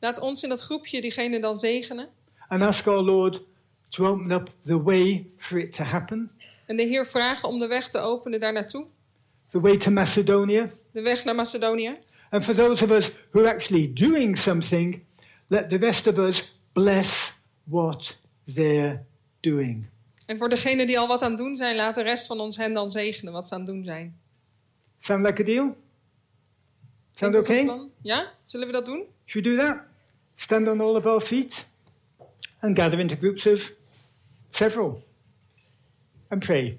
laat 0.00 0.18
ons 0.20 0.42
in 0.42 0.48
dat 0.48 0.60
groepje 0.60 1.00
diegene 1.00 1.40
dan 1.40 1.56
zegenen. 1.56 2.08
and 2.48 2.62
ask 2.62 2.86
our 2.86 3.02
Lord 3.02 3.40
to 3.88 4.06
open 4.06 4.30
up 4.32 4.50
the 4.64 4.82
way 4.82 5.26
for 5.38 5.58
it 5.58 5.72
to 5.72 5.84
happen, 5.84 6.30
En 6.66 6.76
de 6.76 6.82
Heer 6.82 7.06
vragen 7.06 7.48
om 7.48 7.58
de 7.58 7.66
weg 7.66 7.88
te 7.88 7.98
openen 7.98 8.40
daar 8.40 8.52
naartoe. 8.52 8.86
the 9.48 9.60
way 9.60 9.76
to 9.76 9.90
Macedonia. 9.90 10.70
De 10.92 11.02
weg 11.02 11.24
naar 11.24 11.34
Macedonië. 11.34 11.98
And 12.30 12.44
for 12.44 12.54
those 12.54 12.84
of 12.84 12.90
us 12.90 13.10
who 13.30 13.40
are 13.40 13.54
actually 13.54 13.92
doing 13.92 14.38
something, 14.38 15.02
let 15.46 15.68
the 15.68 15.76
rest 15.76 16.06
of 16.06 16.18
us 16.18 16.58
bless 16.72 17.32
what 17.64 18.16
they're 18.54 19.04
doing. 19.40 19.86
En 20.26 20.38
voor 20.38 20.48
degenen 20.48 20.86
die 20.86 20.98
al 20.98 21.06
wat 21.06 21.22
aan 21.22 21.30
het 21.30 21.38
doen 21.38 21.56
zijn, 21.56 21.76
laat 21.76 21.94
de 21.94 22.02
rest 22.02 22.26
van 22.26 22.40
ons 22.40 22.56
hen 22.56 22.72
dan 22.72 22.90
zegenen 22.90 23.32
wat 23.32 23.48
ze 23.48 23.54
aan 23.54 23.60
het 23.60 23.68
doen 23.68 23.84
zijn. 23.84 24.20
Sound 24.98 25.26
like 25.26 25.42
a 25.42 25.44
deal? 25.44 25.76
Sound 27.14 27.36
okay? 27.36 27.64
plan? 27.64 27.90
Ja? 28.02 28.32
Zullen 28.44 28.66
we 28.66 28.72
dat 28.72 28.86
doen? 28.86 29.04
Should 29.26 29.46
we 29.46 29.56
do 29.56 29.62
that? 29.62 29.76
Stand 30.34 30.68
on 30.68 30.80
all 30.80 30.96
of 30.96 31.06
our 31.06 31.20
feet 31.20 31.66
and 32.60 32.78
gather 32.78 32.98
into 32.98 33.16
groups 33.16 33.46
of 33.46 33.72
several 34.50 35.02
and 36.28 36.44
pray. 36.44 36.78